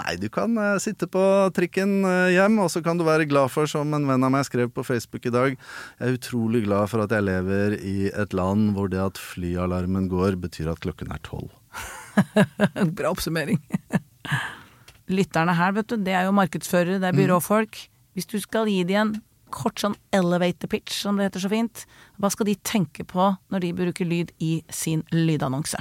Nei, 0.00 0.14
du 0.20 0.26
kan 0.32 0.56
eh, 0.56 0.78
sitte 0.80 1.04
på 1.12 1.20
trikken 1.56 1.98
eh, 2.08 2.30
hjem, 2.32 2.56
og 2.64 2.70
så 2.72 2.80
kan 2.84 2.96
du 2.96 3.04
være 3.04 3.26
glad 3.28 3.52
for, 3.52 3.68
som 3.68 3.92
en 3.92 4.08
venn 4.08 4.24
av 4.24 4.32
meg 4.32 4.46
skrev 4.48 4.72
på 4.72 4.86
Facebook 4.88 5.28
i 5.28 5.34
dag, 5.34 5.58
jeg 5.60 6.00
er 6.00 6.16
utrolig 6.16 6.64
glad 6.64 6.88
for 6.88 7.04
at 7.04 7.12
jeg 7.12 7.28
lever 7.28 7.76
i 7.76 8.08
et 8.08 8.36
land 8.36 8.72
hvor 8.76 8.88
det 8.92 9.04
at 9.04 9.20
flyalarmen 9.20 10.08
går, 10.12 10.40
betyr 10.40 10.72
at 10.72 10.80
klokken 10.84 11.12
er 11.12 11.20
tolv. 11.28 11.52
Bra 12.96 13.12
oppsummering. 13.12 13.60
Lytterne 15.12 15.60
her, 15.60 15.76
vet 15.76 15.92
du, 15.92 16.00
det 16.08 16.16
er 16.16 16.24
jo 16.28 16.36
markedsførere, 16.40 17.02
det 17.04 17.12
er 17.12 17.20
byråfolk. 17.20 17.84
Hvis 18.16 18.32
du 18.32 18.40
skal 18.40 18.72
gi 18.72 18.80
dem 18.88 19.12
en 19.12 19.16
kort 19.54 19.82
sånn 19.82 19.96
elevator 20.14 20.70
pitch, 20.72 21.02
som 21.02 21.18
det 21.18 21.28
heter 21.28 21.44
så 21.44 21.52
fint, 21.52 21.84
hva 22.18 22.30
skal 22.32 22.48
de 22.50 22.56
tenke 22.66 23.06
på 23.08 23.30
når 23.52 23.64
de 23.64 23.76
bruker 23.82 24.08
lyd 24.08 24.34
i 24.42 24.58
sin 24.72 25.04
lydannonse? 25.14 25.80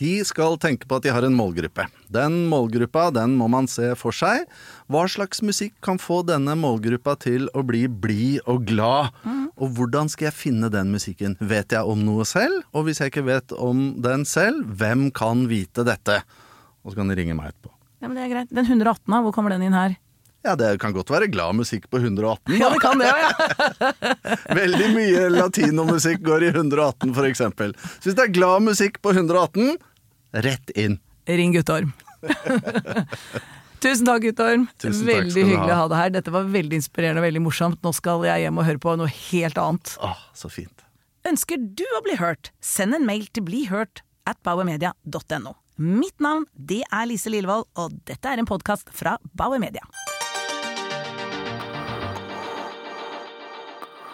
De 0.00 0.14
skal 0.24 0.54
tenke 0.56 0.88
på 0.88 0.96
at 0.96 1.04
de 1.04 1.12
har 1.12 1.24
en 1.26 1.34
målgruppe. 1.36 1.84
Den 2.08 2.46
målgruppa 2.48 3.10
den 3.12 3.34
må 3.36 3.50
man 3.52 3.66
se 3.68 3.90
for 4.00 4.16
seg. 4.16 4.46
Hva 4.88 5.02
slags 5.12 5.42
musikk 5.44 5.74
kan 5.84 6.00
få 6.00 6.22
denne 6.24 6.54
målgruppa 6.56 7.18
til 7.20 7.50
å 7.52 7.64
bli 7.68 7.82
blid 7.84 8.40
og 8.48 8.64
glad? 8.70 9.12
Og 9.60 9.74
hvordan 9.76 10.08
skal 10.08 10.30
jeg 10.30 10.38
finne 10.38 10.70
den 10.72 10.88
musikken? 10.94 11.36
Vet 11.36 11.76
jeg 11.76 11.84
om 11.84 12.00
noe 12.06 12.24
selv? 12.24 12.62
Og 12.72 12.88
hvis 12.88 13.02
jeg 13.02 13.12
ikke 13.12 13.26
vet 13.28 13.52
om 13.52 13.90
den 14.00 14.24
selv, 14.24 14.64
hvem 14.80 15.10
kan 15.12 15.44
vite 15.50 15.84
dette? 15.84 16.22
Og 16.80 16.94
så 16.94 17.02
kan 17.02 17.12
de 17.12 17.18
ringe 17.20 17.36
meg 17.36 17.52
etterpå. 17.52 17.74
Ja, 18.00 18.08
men 18.08 18.16
det 18.16 18.24
er 18.24 18.32
greit. 18.32 18.54
Den 18.56 18.70
118a, 18.72 19.20
hvor 19.26 19.36
kommer 19.36 19.52
den 19.52 19.66
inn 19.68 19.76
her? 19.76 19.98
Ja, 20.42 20.54
det 20.56 20.78
kan 20.80 20.94
godt 20.96 21.10
være 21.12 21.28
glad 21.28 21.58
musikk 21.58 21.90
på 21.92 22.00
118. 22.00 22.54
Ja, 22.56 22.70
det 22.72 22.80
kan 22.80 23.00
det 23.00 23.10
ja. 23.12 23.92
Veldig 24.60 24.88
mye 24.94 25.26
latinomusikk 25.34 26.24
går 26.24 26.46
i 26.46 26.50
118, 26.54 27.12
for 27.16 27.28
eksempel. 27.28 27.74
Så 27.98 28.08
hvis 28.08 28.16
det 28.16 28.24
er 28.24 28.34
glad 28.38 28.64
musikk 28.64 29.00
på 29.04 29.12
118, 29.12 29.76
rett 30.46 30.72
inn. 30.80 30.96
Ring 31.28 31.52
Guttorm. 31.52 31.92
Tusen 33.84 34.08
takk, 34.08 34.24
Guttorm. 34.24 34.66
Tusen 34.80 35.04
takk 35.04 35.10
veldig 35.12 35.44
hyggelig 35.44 35.72
ha. 35.72 35.76
å 35.76 35.80
ha 35.82 35.88
deg 35.92 36.02
her. 36.02 36.12
Dette 36.16 36.32
var 36.34 36.48
veldig 36.52 36.80
inspirerende 36.80 37.22
og 37.22 37.28
veldig 37.28 37.42
morsomt. 37.44 37.80
Nå 37.84 37.92
skal 37.96 38.24
jeg 38.28 38.46
hjem 38.46 38.60
og 38.60 38.68
høre 38.68 38.82
på 38.82 38.94
noe 39.00 39.12
helt 39.12 39.60
annet. 39.60 39.96
Åh, 40.04 40.22
så 40.36 40.52
fint. 40.52 40.86
Ønsker 41.28 41.60
du 41.60 41.84
å 41.98 42.04
bli 42.04 42.16
hørt? 42.20 42.52
Send 42.64 42.96
en 42.96 43.04
mail 43.08 43.26
til 43.28 43.44
blihørt 43.44 44.00
at 44.28 44.40
bauermedia.no. 44.46 45.56
Mitt 45.80 46.16
navn 46.20 46.44
det 46.52 46.82
er 46.88 47.08
Lise 47.08 47.32
Lillevold, 47.32 47.68
og 47.80 48.00
dette 48.08 48.28
er 48.28 48.40
en 48.40 48.48
podkast 48.48 48.92
fra 48.96 49.16
Bauer 49.36 49.60
Media. 49.60 49.84